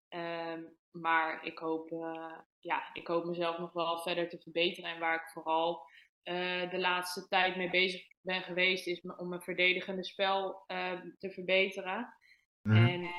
Um, 0.08 0.76
maar 0.90 1.44
ik 1.44 1.58
hoop, 1.58 1.90
uh, 1.90 2.38
ja, 2.58 2.90
ik 2.92 3.06
hoop 3.06 3.24
mezelf 3.24 3.58
nog 3.58 3.72
wel 3.72 4.02
verder 4.02 4.28
te 4.28 4.38
verbeteren. 4.38 4.90
En 4.90 4.98
waar 4.98 5.14
ik 5.14 5.30
vooral 5.32 5.86
uh, 6.24 6.70
de 6.70 6.78
laatste 6.78 7.28
tijd 7.28 7.56
mee 7.56 7.70
bezig 7.70 8.11
ben 8.22 8.42
geweest, 8.42 8.86
is 8.86 9.00
om 9.16 9.28
mijn 9.28 9.42
verdedigende 9.42 10.04
spel 10.04 10.64
uh, 10.66 11.00
te 11.18 11.30
verbeteren. 11.30 12.14
Mm. 12.62 12.86
En 12.86 13.10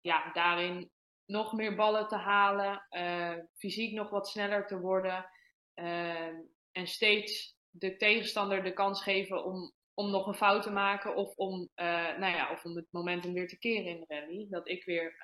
ja, 0.00 0.32
daarin 0.32 0.90
nog 1.26 1.52
meer 1.52 1.74
ballen 1.74 2.08
te 2.08 2.16
halen, 2.16 2.86
uh, 2.90 3.34
fysiek 3.58 3.92
nog 3.92 4.10
wat 4.10 4.28
sneller 4.28 4.66
te 4.66 4.80
worden 4.80 5.26
uh, 5.74 6.26
en 6.72 6.86
steeds 6.86 7.56
de 7.70 7.96
tegenstander 7.96 8.62
de 8.62 8.72
kans 8.72 9.02
geven 9.02 9.44
om, 9.44 9.72
om 9.94 10.10
nog 10.10 10.26
een 10.26 10.34
fout 10.34 10.62
te 10.62 10.70
maken 10.70 11.16
of 11.16 11.36
om, 11.36 11.68
uh, 11.76 12.18
nou 12.18 12.34
ja, 12.34 12.52
of 12.52 12.64
om 12.64 12.76
het 12.76 12.86
momentum 12.90 13.32
weer 13.32 13.48
te 13.48 13.58
keren 13.58 13.86
in 13.86 14.04
de 14.06 14.14
rally. 14.14 14.46
Dat 14.50 14.68
ik 14.68 14.84
weer 14.84 15.14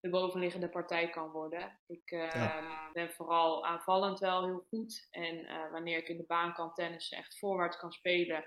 de 0.00 0.08
bovenliggende 0.10 0.68
partij 0.68 1.10
kan 1.10 1.30
worden. 1.30 1.78
Ik 1.86 2.10
ja. 2.10 2.90
ben 2.92 3.12
vooral 3.12 3.66
aanvallend 3.66 4.18
wel 4.18 4.44
heel 4.44 4.64
goed 4.68 5.08
en 5.10 5.46
wanneer 5.70 5.98
ik 5.98 6.08
in 6.08 6.16
de 6.16 6.26
baan 6.26 6.54
kan 6.54 6.74
tennissen, 6.74 7.18
echt 7.18 7.38
voorwaarts 7.38 7.78
kan 7.78 7.92
spelen, 7.92 8.44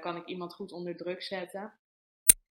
kan 0.00 0.16
ik 0.16 0.26
iemand 0.26 0.54
goed 0.54 0.72
onder 0.72 0.96
druk 0.96 1.22
zetten. 1.22 1.78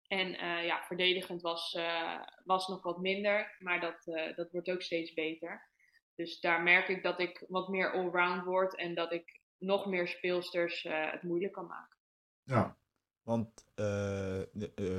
En 0.06 0.28
uh, 0.28 0.64
ja, 0.64 0.82
verdedigend 0.82 1.42
was, 1.42 1.74
uh, 1.74 2.20
was 2.44 2.68
nog 2.68 2.82
wat 2.82 3.00
minder, 3.00 3.56
maar 3.58 3.80
dat, 3.80 4.06
uh, 4.06 4.36
dat 4.36 4.50
wordt 4.50 4.70
ook 4.70 4.82
steeds 4.82 5.14
beter. 5.14 5.68
Dus 6.14 6.40
daar 6.40 6.62
merk 6.62 6.88
ik 6.88 7.02
dat 7.02 7.20
ik 7.20 7.44
wat 7.48 7.68
meer 7.68 7.92
allround 7.92 8.44
word 8.44 8.76
en 8.76 8.94
dat 8.94 9.12
ik 9.12 9.40
nog 9.58 9.86
meer 9.86 10.08
speelsters 10.08 10.82
het 10.82 11.22
moeilijk 11.22 11.52
kan 11.52 11.66
maken. 11.66 11.98
Ja, 12.42 12.76
want 13.22 13.64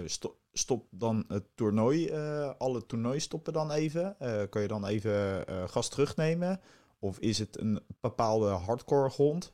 stop, 0.05 0.37
stop 0.57 0.87
dan 0.89 1.25
het 1.27 1.55
toernooi, 1.55 2.11
alle 2.57 2.85
toernooien 2.85 3.21
stoppen 3.21 3.53
dan 3.53 3.71
even? 3.71 4.15
kan 4.49 4.61
je 4.61 4.67
dan 4.67 4.85
even 4.85 5.45
gas 5.69 5.89
terugnemen? 5.89 6.61
Of 6.99 7.19
is 7.19 7.39
het 7.39 7.59
een 7.59 7.79
bepaalde 8.01 8.49
hardcore 8.49 9.09
grond 9.09 9.53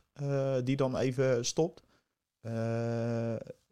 die 0.64 0.76
dan 0.76 0.96
even 0.96 1.44
stopt? 1.44 1.82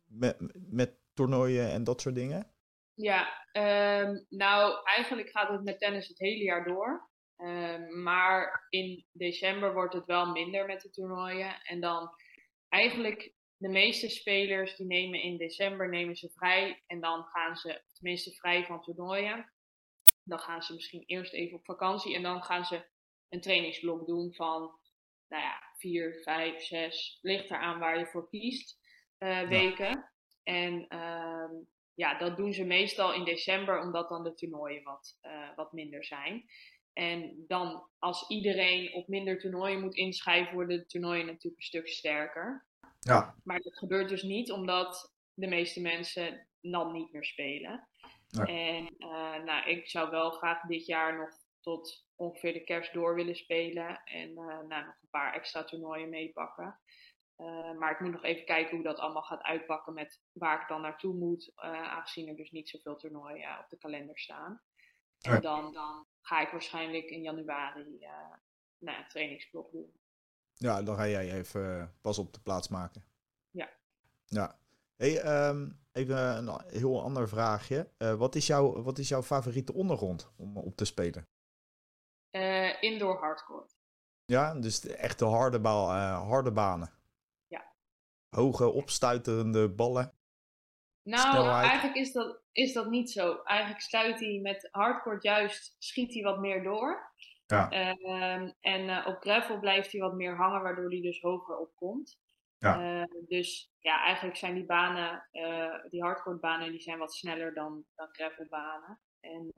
met, 0.06 0.36
met 0.70 0.94
toernooien 1.14 1.70
en 1.70 1.84
dat 1.84 2.00
soort 2.00 2.14
dingen? 2.14 2.46
Ja, 2.94 3.46
um, 3.52 4.26
nou 4.28 4.84
eigenlijk 4.84 5.30
gaat 5.30 5.48
het 5.48 5.64
met 5.64 5.78
tennis 5.78 6.08
het 6.08 6.18
hele 6.18 6.42
jaar 6.44 6.64
door. 6.64 7.08
Um, 7.36 8.02
maar 8.02 8.66
in 8.68 9.04
december 9.12 9.72
wordt 9.72 9.94
het 9.94 10.06
wel 10.06 10.26
minder 10.26 10.66
met 10.66 10.80
de 10.80 10.90
toernooien. 10.90 11.60
En 11.62 11.80
dan 11.80 12.10
eigenlijk 12.68 13.32
de 13.60 13.68
meeste 13.68 14.08
spelers 14.08 14.76
die 14.76 14.86
nemen 14.86 15.22
in 15.22 15.36
december 15.36 15.88
nemen 15.88 16.16
ze 16.16 16.30
vrij. 16.30 16.82
En 16.86 17.00
dan 17.00 17.24
gaan 17.24 17.56
ze 17.56 17.82
tenminste 17.92 18.30
vrij 18.30 18.64
van 18.64 18.82
toernooien. 18.82 19.52
Dan 20.24 20.38
gaan 20.38 20.62
ze 20.62 20.74
misschien 20.74 21.02
eerst 21.06 21.32
even 21.32 21.56
op 21.56 21.64
vakantie. 21.64 22.14
En 22.14 22.22
dan 22.22 22.42
gaan 22.42 22.64
ze 22.64 22.84
een 23.28 23.40
trainingsblok 23.40 24.06
doen 24.06 24.34
van 24.34 24.60
nou 25.28 25.42
ja, 25.42 25.62
vier, 25.76 26.20
vijf, 26.22 26.62
zes. 26.62 27.18
Ligt 27.22 27.50
eraan 27.50 27.78
waar 27.78 27.98
je 27.98 28.06
voor 28.06 28.28
kiest. 28.28 28.78
Uh, 29.18 29.48
weken. 29.48 29.88
Ja. 29.88 30.12
En 30.42 30.98
um, 30.98 31.68
ja, 31.94 32.18
dat 32.18 32.36
doen 32.36 32.52
ze 32.52 32.64
meestal 32.64 33.14
in 33.14 33.24
december, 33.24 33.80
omdat 33.80 34.08
dan 34.08 34.24
de 34.24 34.34
toernooien 34.34 34.82
wat, 34.82 35.18
uh, 35.22 35.56
wat 35.56 35.72
minder 35.72 36.04
zijn. 36.04 36.44
En 36.92 37.44
dan 37.46 37.88
als 37.98 38.28
iedereen 38.28 38.92
op 38.92 39.08
minder 39.08 39.38
toernooien 39.38 39.80
moet 39.80 39.96
inschrijven, 39.96 40.54
worden 40.54 40.78
de 40.78 40.86
toernooien 40.86 41.26
natuurlijk 41.26 41.56
een 41.56 41.66
stuk 41.66 41.88
sterker. 41.88 42.68
Ja. 43.00 43.34
Maar 43.44 43.60
dat 43.60 43.78
gebeurt 43.78 44.08
dus 44.08 44.22
niet 44.22 44.52
omdat 44.52 45.14
de 45.34 45.46
meeste 45.46 45.80
mensen 45.80 46.46
dan 46.60 46.92
niet 46.92 47.12
meer 47.12 47.24
spelen. 47.24 47.88
Ja. 48.26 48.44
En 48.44 48.94
uh, 48.98 49.44
nou, 49.44 49.68
ik 49.68 49.88
zou 49.88 50.10
wel 50.10 50.30
graag 50.30 50.62
dit 50.62 50.86
jaar 50.86 51.18
nog 51.18 51.30
tot 51.60 52.06
ongeveer 52.14 52.52
de 52.52 52.64
kerst 52.64 52.92
door 52.92 53.14
willen 53.14 53.36
spelen. 53.36 54.02
En 54.04 54.30
uh, 54.30 54.36
nou, 54.36 54.84
nog 54.84 54.96
een 55.02 55.08
paar 55.10 55.34
extra 55.34 55.64
toernooien 55.64 56.08
meepakken. 56.08 56.80
Uh, 57.36 57.72
maar 57.72 57.90
ik 57.90 58.00
moet 58.00 58.12
nog 58.12 58.24
even 58.24 58.44
kijken 58.44 58.74
hoe 58.74 58.84
dat 58.84 58.98
allemaal 58.98 59.22
gaat 59.22 59.42
uitpakken 59.42 59.94
met 59.94 60.22
waar 60.32 60.60
ik 60.60 60.68
dan 60.68 60.80
naartoe 60.80 61.14
moet, 61.14 61.52
aangezien 61.56 62.28
er 62.28 62.36
dus 62.36 62.50
niet 62.50 62.68
zoveel 62.68 62.96
toernooien 62.96 63.58
op 63.58 63.68
de 63.68 63.78
kalender 63.78 64.18
staan. 64.18 64.62
En 65.20 65.40
dan, 65.40 65.72
dan 65.72 66.06
ga 66.20 66.40
ik 66.40 66.50
waarschijnlijk 66.50 67.04
in 67.04 67.22
januari 67.22 67.98
nou, 68.78 68.98
een 68.98 69.08
trainingsblok 69.08 69.72
doen. 69.72 69.99
Ja, 70.62 70.82
dan 70.82 70.96
ga 70.96 71.06
jij 71.06 71.32
even 71.32 71.94
pas 72.00 72.18
op 72.18 72.32
de 72.32 72.40
plaats 72.40 72.68
maken. 72.68 73.04
Ja. 73.50 73.68
Ja. 74.24 74.58
Hey, 74.96 75.46
um, 75.48 75.78
even 75.92 76.16
een 76.16 76.60
heel 76.66 77.02
ander 77.02 77.28
vraagje. 77.28 77.90
wat, 78.18 78.34
is 78.34 78.46
jouw, 78.46 78.82
wat 78.82 78.98
is 78.98 79.08
jouw 79.08 79.22
favoriete 79.22 79.72
ondergrond 79.72 80.32
om 80.36 80.56
op 80.56 80.76
te 80.76 80.84
spelen? 80.84 81.28
indoor 82.80 83.18
hardcore. 83.18 83.66
Ja, 84.24 84.54
dus 84.54 84.80
de 84.80 84.96
echte 84.96 85.24
harde, 85.24 85.60
bal, 85.60 85.90
harde 86.12 86.52
banen 86.52 87.00
hoge, 88.30 88.68
opstuiterende 88.68 89.68
ballen? 89.68 90.12
Nou, 91.02 91.48
eigenlijk 91.48 91.96
is 91.96 92.12
dat, 92.12 92.40
is 92.52 92.72
dat 92.72 92.90
niet 92.90 93.10
zo. 93.10 93.42
Eigenlijk 93.42 93.80
stuit 93.80 94.20
hij 94.20 94.38
met 94.42 94.68
hardcore 94.70 95.18
juist, 95.20 95.76
schiet 95.78 96.14
hij 96.14 96.22
wat 96.22 96.38
meer 96.38 96.62
door. 96.62 97.09
Ja. 97.50 97.72
Uh, 97.72 98.50
en 98.60 98.88
uh, 98.88 99.06
op 99.06 99.20
gravel 99.20 99.58
blijft 99.58 99.92
hij 99.92 100.00
wat 100.00 100.14
meer 100.14 100.36
hangen, 100.36 100.62
waardoor 100.62 100.90
hij 100.90 101.00
dus 101.00 101.20
hoger 101.20 101.56
opkomt. 101.56 102.18
Ja. 102.58 103.00
Uh, 103.00 103.26
dus 103.28 103.72
ja, 103.78 104.04
eigenlijk 104.04 104.36
zijn 104.36 104.54
die 104.54 104.64
banen, 104.64 105.28
eh, 105.30 105.90
die 105.90 106.02
hardcore 106.02 106.38
banen, 106.38 106.70
die 106.70 106.80
zijn 106.80 106.98
wat 106.98 107.14
sneller 107.14 107.54
dan, 107.54 107.84
dan 107.94 108.08
gravelbanen. 108.12 109.00
En 109.20 109.52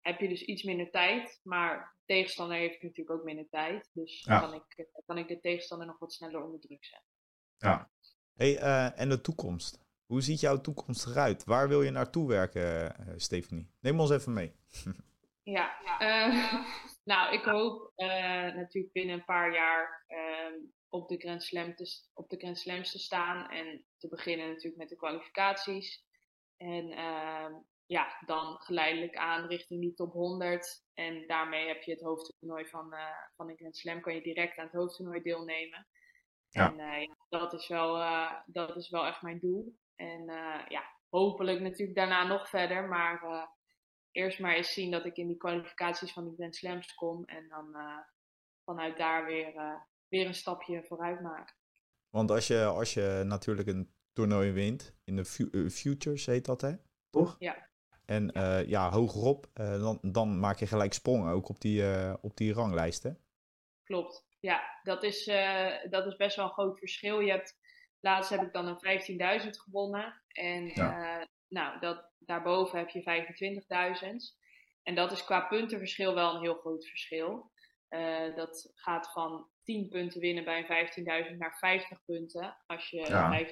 heb 0.00 0.20
je 0.20 0.28
dus 0.28 0.42
iets 0.42 0.62
minder 0.62 0.90
tijd, 0.90 1.40
maar 1.42 1.94
de 1.98 2.14
tegenstander 2.14 2.56
heeft 2.56 2.82
natuurlijk 2.82 3.10
ook 3.10 3.24
minder 3.24 3.48
tijd. 3.48 3.90
Dus 3.92 4.24
ja. 4.24 4.40
kan, 4.40 4.54
ik, 4.54 4.88
kan 5.06 5.18
ik 5.18 5.28
de 5.28 5.40
tegenstander 5.40 5.86
nog 5.86 5.98
wat 5.98 6.12
sneller 6.12 6.44
onder 6.44 6.60
druk 6.60 6.84
zetten. 6.84 7.08
Ja. 7.56 7.90
Hey, 8.34 8.62
uh, 8.62 9.00
en 9.00 9.08
de 9.08 9.20
toekomst? 9.20 9.84
Hoe 10.06 10.22
ziet 10.22 10.40
jouw 10.40 10.60
toekomst 10.60 11.06
eruit? 11.06 11.44
Waar 11.44 11.68
wil 11.68 11.82
je 11.82 11.90
naartoe 11.90 12.28
werken, 12.28 12.94
uh, 13.00 13.14
Stephanie? 13.16 13.70
Neem 13.80 14.00
ons 14.00 14.10
even 14.10 14.32
mee. 14.32 14.52
ja, 15.56 15.76
uh, 16.00 16.64
nou, 17.10 17.34
ik 17.34 17.44
hoop 17.44 17.92
natuurlijk 18.54 18.92
binnen 18.92 19.14
een 19.14 19.24
paar 19.24 19.52
jaar 19.52 20.04
ehm, 20.06 20.54
op, 20.88 21.08
de 21.08 21.16
Grand 21.16 21.42
Slam 21.42 21.74
te, 21.74 22.08
op 22.14 22.28
de 22.28 22.36
Grand 22.36 22.58
Slams 22.58 22.90
te 22.90 22.98
staan. 22.98 23.50
En 23.50 23.84
te 23.98 24.08
beginnen 24.08 24.48
natuurlijk 24.48 24.76
met 24.76 24.88
de 24.88 24.96
kwalificaties. 24.96 26.04
En 26.56 26.90
ehm, 26.90 27.52
ja, 27.86 28.22
dan 28.26 28.56
geleidelijk 28.58 29.16
aan 29.16 29.46
richting 29.46 29.80
die 29.80 29.94
top 29.94 30.12
100. 30.12 30.84
En 30.94 31.26
daarmee 31.26 31.66
heb 31.66 31.82
je 31.82 31.92
het 31.92 32.00
hoofdtoernooi 32.00 32.66
van, 32.66 32.94
uh, 32.94 33.06
van 33.36 33.46
de 33.46 33.54
Grand 33.54 33.76
Slam, 33.76 34.00
kan 34.00 34.14
je 34.14 34.22
direct 34.22 34.58
aan 34.58 34.64
het 34.64 34.74
hoofdtoernooi 34.74 35.22
deelnemen. 35.22 35.86
Ja. 36.48 36.68
En 36.68 36.78
uh, 36.78 37.02
ja, 37.02 37.16
dat, 37.28 37.52
is 37.52 37.68
wel, 37.68 37.94
dat 38.46 38.76
is 38.76 38.90
wel 38.90 39.06
echt 39.06 39.22
mijn 39.22 39.38
doel. 39.38 39.74
En 39.96 40.24
ja, 40.68 40.84
hopelijk 41.08 41.60
natuurlijk 41.60 41.98
daarna 41.98 42.26
nog 42.26 42.48
verder. 42.48 42.88
Maar 42.88 43.20
eerst 44.12 44.38
maar 44.38 44.54
eens 44.54 44.72
zien 44.72 44.90
dat 44.90 45.04
ik 45.04 45.16
in 45.16 45.26
die 45.26 45.36
kwalificaties 45.36 46.12
van 46.12 46.24
de 46.24 46.34
Grand 46.34 46.56
Slams 46.56 46.94
kom. 46.94 47.24
En 47.24 47.48
dan 47.48 47.76
vanuit 48.64 48.96
daar 48.96 49.26
weer, 49.26 49.52
weer 50.08 50.26
een 50.26 50.34
stapje 50.34 50.84
vooruit 50.84 51.20
maken. 51.20 51.54
Want 52.10 52.30
als 52.30 52.46
je, 52.46 52.64
als 52.64 52.94
je 52.94 53.22
natuurlijk 53.24 53.68
een 53.68 53.92
toernooi 54.12 54.52
wint, 54.52 54.94
in 55.04 55.16
de 55.16 55.24
Futures 55.70 56.26
heet 56.26 56.44
dat 56.44 56.60
hè? 56.60 56.72
Toch? 57.10 57.36
Ja. 57.38 57.68
En 58.10 58.38
uh, 58.38 58.66
ja, 58.66 58.90
hogerop, 58.90 59.50
uh, 59.54 59.80
dan, 59.80 59.98
dan 60.02 60.38
maak 60.38 60.58
je 60.58 60.66
gelijk 60.66 60.92
sprongen 60.92 61.32
ook 61.32 61.48
op 61.48 61.60
die, 61.60 61.82
uh, 61.82 62.14
op 62.20 62.36
die 62.36 62.52
ranglijsten. 62.52 63.18
Klopt. 63.82 64.26
Ja, 64.40 64.80
dat 64.82 65.02
is, 65.02 65.24
dat 65.90 66.06
is 66.06 66.16
best 66.16 66.36
wel 66.36 66.44
een 66.44 66.52
groot 66.52 66.78
verschil. 66.78 67.20
Je 67.20 67.30
hebt, 67.30 67.58
laatst 68.00 68.30
heb 68.30 68.42
ik 68.42 68.52
dan 68.52 68.66
een 68.66 69.40
15.000 69.42 69.48
gewonnen. 69.50 70.22
En 70.28 70.66
ja. 70.66 71.26
Nou, 71.50 71.80
dat, 71.80 72.12
daarboven 72.18 72.78
heb 72.78 72.88
je 72.88 73.02
25.000. 74.32 74.38
En 74.82 74.94
dat 74.94 75.12
is 75.12 75.24
qua 75.24 75.40
puntenverschil 75.40 76.14
wel 76.14 76.34
een 76.34 76.40
heel 76.40 76.54
groot 76.54 76.86
verschil. 76.86 77.52
dat 78.34 78.72
gaat 78.74 79.12
van 79.12 79.48
10 79.62 79.88
punten 79.88 80.20
winnen 80.20 80.44
bij 80.44 80.58
een 80.58 81.26
15.000 81.30 81.36
naar 81.36 81.58
50 81.58 82.04
punten 82.04 82.56
als 82.66 82.90
je 82.90 82.96
ja. 82.96 83.44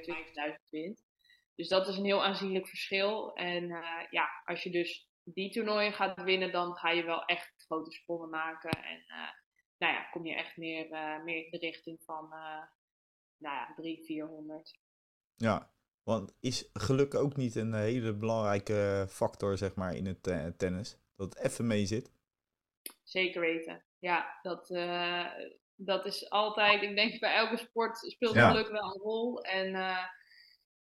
25.000 0.50 0.68
wint. 0.70 1.06
Dus 1.54 1.68
dat 1.68 1.88
is 1.88 1.96
een 1.96 2.04
heel 2.04 2.24
aanzienlijk 2.24 2.68
verschil. 2.68 3.34
En 3.34 3.64
uh, 3.64 4.02
ja, 4.10 4.28
als 4.44 4.62
je 4.62 4.70
dus 4.70 5.08
die 5.24 5.50
toernooien 5.50 5.92
gaat 5.92 6.22
winnen, 6.22 6.52
dan 6.52 6.76
ga 6.76 6.90
je 6.90 7.04
wel 7.04 7.24
echt 7.24 7.52
grote 7.56 7.90
sprongen 7.90 8.28
maken. 8.28 8.70
En 8.70 8.98
uh, 9.08 9.30
nou 9.78 9.92
ja, 9.92 10.02
kom 10.10 10.26
je 10.26 10.34
echt 10.34 10.56
meer, 10.56 10.88
meer 11.24 11.44
in 11.44 11.50
de 11.50 11.58
richting 11.58 12.02
van 12.04 12.28
nou 13.38 13.54
ja, 13.56 13.72
300, 13.76 14.06
400. 14.06 14.78
Ja, 15.34 15.72
want 16.08 16.36
is 16.40 16.70
geluk 16.72 17.14
ook 17.14 17.36
niet 17.36 17.54
een 17.54 17.74
hele 17.74 18.14
belangrijke 18.14 19.06
factor 19.08 19.56
zeg 19.56 19.74
maar, 19.74 19.94
in 19.94 20.06
het 20.06 20.58
tennis? 20.58 20.98
Dat 21.16 21.34
het 21.34 21.44
even 21.44 21.66
mee 21.66 21.86
zit? 21.86 22.12
Zeker 23.02 23.40
weten. 23.40 23.84
Ja, 23.98 24.38
dat, 24.42 24.66
dat 25.74 26.06
is 26.06 26.30
altijd, 26.30 26.82
ik 26.82 26.96
denk 26.96 27.20
bij 27.20 27.34
elke 27.34 27.56
sport 27.56 27.96
speelt 27.96 28.38
geluk 28.38 28.68
wel 28.68 28.82
een 28.82 29.00
rol. 29.00 29.42
En 29.42 29.70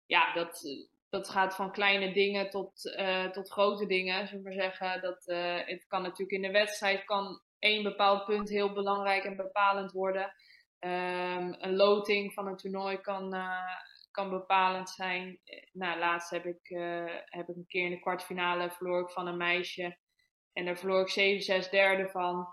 ja, 0.06 0.34
dat, 0.34 0.62
dat 1.10 1.30
gaat 1.30 1.56
van 1.56 1.72
kleine 1.72 2.14
dingen 2.14 2.50
tot, 2.50 2.86
uh, 2.86 3.30
tot 3.30 3.50
grote 3.50 3.86
dingen, 3.86 4.28
zullen 4.28 4.44
we 4.44 4.50
maar 4.50 4.64
zeggen. 4.64 5.02
Dat, 5.02 5.24
uh, 5.28 5.66
het 5.66 5.86
kan 5.88 6.02
natuurlijk 6.02 6.32
in 6.32 6.42
de 6.42 6.52
wedstrijd 6.52 7.06
kan 7.06 7.42
één 7.60 7.84
bepaald 7.84 8.26
punt 8.26 8.50
heel 8.50 8.74
belangrijk 8.74 9.24
en 9.24 9.36
bepalend 9.36 9.92
worden. 9.92 10.34
Um, 10.80 11.56
een 11.60 11.76
loting 11.76 12.34
van 12.34 12.48
een 12.48 12.58
toernooi 12.58 12.98
kan, 12.98 13.36
uh, 13.36 13.76
kan 14.18 14.30
bepalend 14.30 14.90
zijn. 14.90 15.40
Nou, 15.72 16.00
laatst 16.00 16.30
heb 16.30 16.46
ik, 16.46 16.68
heb 17.26 17.50
ik 17.50 17.56
een 17.56 17.68
keer 17.68 17.86
in 17.86 17.92
de 17.92 18.00
kwartfinale 18.00 18.72
verloor 18.72 19.02
ik 19.02 19.10
van 19.10 19.28
een 19.28 19.38
meisje. 19.38 19.98
En 20.54 20.66
daar 20.66 20.78
verloor 20.78 21.10
ik 21.10 21.66
7-6 21.66 21.70
derde 21.70 22.10
van. 22.10 22.48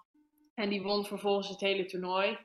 En 0.54 0.68
die 0.68 0.82
won 0.82 1.04
vervolgens 1.04 1.48
het 1.48 1.60
hele 1.60 1.84
toernooi. 1.84 2.38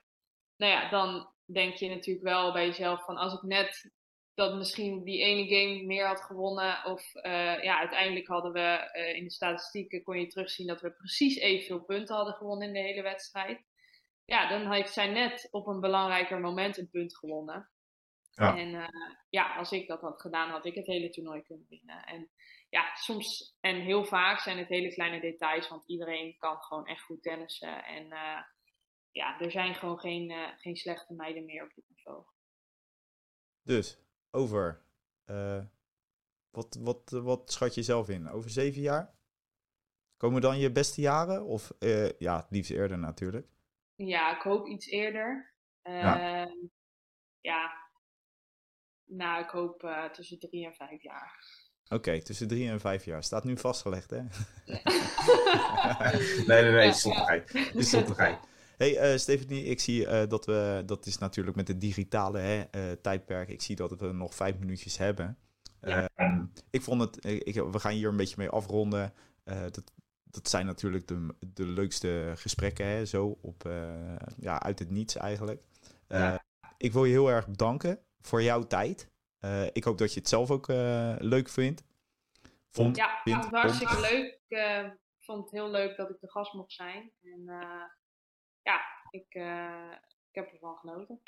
Nou 0.58 0.72
ja, 0.72 0.90
dan 0.90 1.34
denk 1.46 1.74
je 1.74 1.90
natuurlijk 1.90 2.26
wel 2.26 2.54
bij 2.54 2.66
jezelf 2.66 3.06
van 3.06 3.18
als 3.18 3.34
ik 3.34 3.42
net 3.42 3.92
dat 4.34 4.56
misschien 4.56 5.04
die 5.04 5.22
ene 5.22 5.56
game 5.56 5.86
meer 5.86 6.08
had 6.08 6.22
gewonnen. 6.22 6.86
Of 6.86 7.16
uh, 7.16 7.64
ja, 7.64 7.80
uiteindelijk 7.80 8.28
hadden 8.28 8.52
we 8.52 8.90
in 9.16 9.24
de 9.24 9.32
statistieken 9.32 10.04
kon 10.04 10.20
je 10.20 10.28
terugzien 10.28 10.68
dat 10.68 10.82
we 10.82 10.92
precies 10.92 11.38
evenveel 11.38 11.84
punten 11.84 12.16
hadden 12.16 12.34
gewonnen 12.34 12.68
in 12.68 12.74
de 12.74 12.80
hele 12.80 13.02
wedstrijd. 13.02 13.62
Ja, 14.26 14.50
dan 14.50 14.72
heeft 14.72 14.94
zij 14.94 15.08
net 15.08 15.48
op 15.52 15.68
een 15.68 15.80
belangrijker 15.80 16.40
moment 16.40 16.78
een 16.78 16.90
punt 16.90 17.18
gewonnen. 17.18 17.70
Ja. 18.40 18.58
En 18.58 18.74
uh, 18.74 18.88
ja, 19.30 19.56
als 19.56 19.72
ik 19.72 19.88
dat 19.88 20.02
had 20.02 20.22
gedaan, 20.22 20.50
had 20.50 20.66
ik 20.66 20.76
het 20.76 20.86
hele 20.86 21.10
toernooi 21.10 21.42
kunnen 21.42 21.66
winnen. 21.70 22.06
En 22.06 22.30
ja, 22.70 22.96
soms 22.96 23.58
en 23.60 23.76
heel 23.76 24.06
vaak 24.06 24.40
zijn 24.40 24.58
het 24.58 24.68
hele 24.68 24.94
kleine 24.94 25.20
details, 25.20 25.70
want 25.70 25.88
iedereen 25.88 26.38
kan 26.38 26.58
gewoon 26.58 26.86
echt 26.86 27.02
goed 27.02 27.22
tennissen. 27.22 27.84
En 27.86 28.08
ja, 29.12 29.40
er 29.40 29.52
zijn 29.52 29.76
gewoon 29.76 30.00
geen, 30.00 30.34
geen 30.58 30.76
slechte 30.76 31.14
meiden 31.14 31.46
meer 31.46 31.64
op 31.64 31.74
dit 31.76 31.86
niveau. 31.90 32.24
Dus 33.64 34.00
over. 34.32 34.84
Wat, 36.50 36.78
wat, 36.80 37.10
wat 37.10 37.52
schat 37.52 37.76
je 37.76 37.84
zelf 37.84 38.10
in? 38.10 38.30
Over 38.30 38.50
zeven 38.50 38.82
jaar? 38.82 39.14
Komen 40.18 40.42
dan 40.42 40.60
je 40.60 40.72
beste 40.72 41.02
jaren? 41.02 41.46
Of 41.46 41.72
ja, 42.18 42.36
het 42.38 42.50
liefst 42.50 42.72
eerder 42.72 42.98
natuurlijk. 42.98 43.48
Ja, 43.96 44.36
ik 44.36 44.42
hoop 44.42 44.68
iets 44.68 44.88
eerder. 44.88 45.54
Ja. 45.84 46.44
Ehm, 46.44 46.56
ja. 47.42 47.89
Nou, 49.10 49.44
ik 49.44 49.50
hoop 49.50 49.84
uh, 49.84 50.06
tussen 50.06 50.40
drie 50.40 50.66
en 50.66 50.74
vijf 50.74 51.04
jaar. 51.04 51.44
Oké, 51.84 51.96
okay, 51.96 52.22
tussen 52.22 52.48
drie 52.48 52.70
en 52.70 52.80
vijf 52.80 53.06
jaar. 53.06 53.24
Staat 53.24 53.44
nu 53.44 53.58
vastgelegd, 53.58 54.10
hè? 54.10 54.22
nee, 56.48 56.62
nee, 56.62 56.72
nee, 56.72 56.88
is 56.88 57.02
zottigheid. 57.02 57.54
Is 57.74 57.90
zottigheid. 57.90 58.40
Hey 58.78 59.12
uh, 59.12 59.18
Stephanie, 59.18 59.64
ik 59.64 59.80
zie 59.80 60.06
uh, 60.06 60.22
dat 60.28 60.46
we, 60.46 60.84
dat 60.86 61.06
is 61.06 61.18
natuurlijk 61.18 61.56
met 61.56 61.68
het 61.68 61.82
digitale 61.82 62.40
hè, 62.40 62.58
uh, 62.58 62.92
tijdperk, 63.02 63.50
ik 63.50 63.62
zie 63.62 63.76
dat 63.76 64.00
we 64.00 64.12
nog 64.12 64.36
vijf 64.36 64.58
minuutjes 64.58 64.98
hebben. 64.98 65.38
Ja. 65.82 66.10
Ehm, 66.16 66.46
ik 66.70 66.82
vond 66.82 67.02
het, 67.02 67.26
ik, 67.26 67.56
we 67.56 67.80
gaan 67.80 67.92
hier 67.92 68.10
een 68.10 68.18
beetje 68.18 68.36
mee 68.38 68.50
afronden. 68.50 69.14
dat, 69.44 69.84
dat 70.24 70.50
zijn 70.50 70.66
natuurlijk 70.66 71.08
de, 71.08 71.36
de 71.54 71.66
leukste 71.66 72.34
gesprekken, 72.36 72.86
hè, 72.86 73.06
zo 73.06 73.38
op, 73.42 73.70
ja, 74.40 74.62
uit 74.62 74.80
het 74.80 74.90
niets 74.90 75.16
eigenlijk. 75.16 75.64
Ja. 76.08 76.44
Ik 76.78 76.94
wil 76.94 77.06
je 77.06 77.12
heel 77.12 77.30
erg 77.30 77.48
bedanken 77.48 78.00
voor 78.22 78.42
jouw 78.42 78.68
tijd. 78.68 79.12
ik 79.74 79.84
hoop 79.84 79.98
dat 79.98 80.14
je 80.14 80.20
het 80.20 80.30
zelf 80.30 80.52
ook 80.52 80.68
leuk 81.20 81.50
vindt. 81.50 81.84
Vond, 82.70 82.96
ja, 82.96 83.20
vindt, 83.24 83.44
het 83.44 83.52
was 83.52 83.62
hartstikke 83.62 84.00
leuk. 84.00 84.40
Ik 84.48 85.26
vond 85.26 85.44
het 85.44 85.52
heel 85.52 85.70
leuk 85.70 85.98
dat 85.98 86.10
ik 86.10 86.18
de 86.20 86.30
gast 86.30 86.54
mocht 86.54 86.74
zijn. 86.74 87.12
En 87.22 87.44
ja, 88.62 88.82
ik, 89.12 89.36
uh, 89.36 89.92
ik 90.30 90.36
heb 90.36 90.52
ervan 90.52 90.76
genoten. 90.76 91.22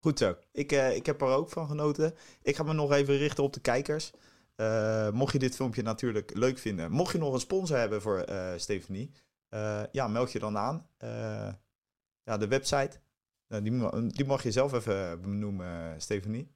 Goed 0.00 0.18
zo. 0.18 0.36
Ik, 0.52 0.72
uh, 0.72 0.96
ik 0.96 1.06
heb 1.06 1.20
er 1.20 1.28
ook 1.28 1.50
van 1.50 1.66
genoten. 1.66 2.14
Ik 2.42 2.56
ga 2.56 2.62
me 2.62 2.72
nog 2.72 2.92
even 2.92 3.16
richten 3.16 3.44
op 3.44 3.52
de 3.52 3.60
kijkers. 3.60 4.12
Uh, 4.56 5.10
mocht 5.10 5.32
je 5.32 5.38
dit 5.38 5.56
filmpje 5.56 5.82
natuurlijk 5.82 6.34
leuk 6.34 6.58
vinden, 6.58 6.90
mocht 6.90 7.12
je 7.12 7.18
nog 7.18 7.32
een 7.32 7.40
sponsor 7.40 7.76
hebben 7.76 8.02
voor 8.02 8.24
Stephanie, 8.56 9.12
ja, 9.92 10.08
meld 10.08 10.32
je 10.32 10.38
dan 10.38 10.56
aan. 10.56 10.88
ja, 12.22 12.36
de 12.36 12.48
website, 12.48 13.00
die, 13.62 14.06
die 14.06 14.24
mag 14.24 14.42
je 14.42 14.50
zelf 14.50 14.72
even 14.72 15.20
benoemen, 15.20 16.00
Stephanie. 16.00 16.52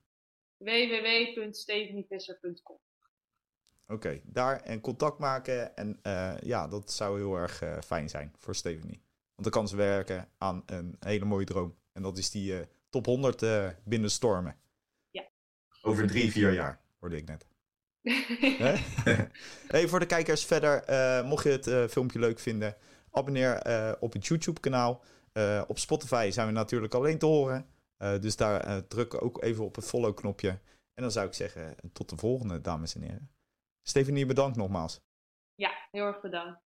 www.stephanievisser.com 0.57 2.79
Oké, 3.89 3.95
okay, 3.95 4.23
daar 4.25 4.61
en 4.61 4.81
contact 4.81 5.19
maken. 5.19 5.77
En 5.77 6.01
ja, 6.41 6.69
dat 6.69 6.93
zou 6.93 7.19
heel 7.19 7.37
erg 7.37 7.63
fijn 7.85 8.09
zijn 8.09 8.33
voor 8.39 8.55
Stephanie. 8.55 9.05
Want 9.37 9.43
dan 9.43 9.51
kan 9.51 9.69
ze 9.69 9.77
werken 9.77 10.29
aan 10.39 10.63
een 10.67 10.97
hele 10.99 11.25
mooie 11.25 11.45
droom. 11.45 11.77
En 11.93 12.03
dat 12.03 12.19
is 12.19 12.31
die 12.31 12.53
uh, 12.53 12.61
top 12.91 13.07
100 13.07 13.43
uh, 13.43 13.67
eh, 13.67 13.73
binnen 13.85 14.11
stormen. 14.11 14.57
Ja. 15.11 15.25
Over 15.83 16.07
drie, 16.07 16.31
vier 16.31 16.53
jaar, 16.53 16.81
hoorde 16.99 17.17
ik 17.17 17.27
net. 17.27 17.47
hey, 19.75 19.89
voor 19.89 19.99
de 19.99 20.07
kijkers 20.07 20.45
verder, 20.45 20.91
uh, 20.91 21.29
mocht 21.29 21.45
je 21.45 21.51
het 21.51 21.91
filmpje 21.91 22.19
leuk 22.19 22.39
vinden, 22.39 22.77
abonneer 23.11 23.63
op 24.01 24.13
het 24.13 24.27
YouTube-kanaal. 24.27 25.05
Op 25.67 25.79
Spotify 25.79 26.31
zijn 26.33 26.47
we 26.47 26.53
natuurlijk 26.53 26.95
alleen 26.95 27.19
te 27.19 27.27
horen. 27.27 27.67
dus 27.97 28.37
daar 28.37 28.87
druk 28.87 29.23
ook 29.23 29.43
even 29.43 29.65
op 29.65 29.75
het 29.75 29.89
follow-knopje. 29.89 30.49
En 30.95 31.03
dan 31.03 31.11
zou 31.11 31.27
ik 31.27 31.35
zeggen, 31.35 31.77
tot 31.93 32.09
de 32.09 32.17
volgende, 32.17 32.61
dames 32.61 32.95
en 32.95 33.03
heren. 33.03 33.31
Stefanie, 33.83 34.27
bedankt 34.27 34.57
nogmaals. 34.57 35.01
Ja, 35.55 35.71
heel 35.91 36.05
erg 36.05 36.21
bedankt. 36.21 36.66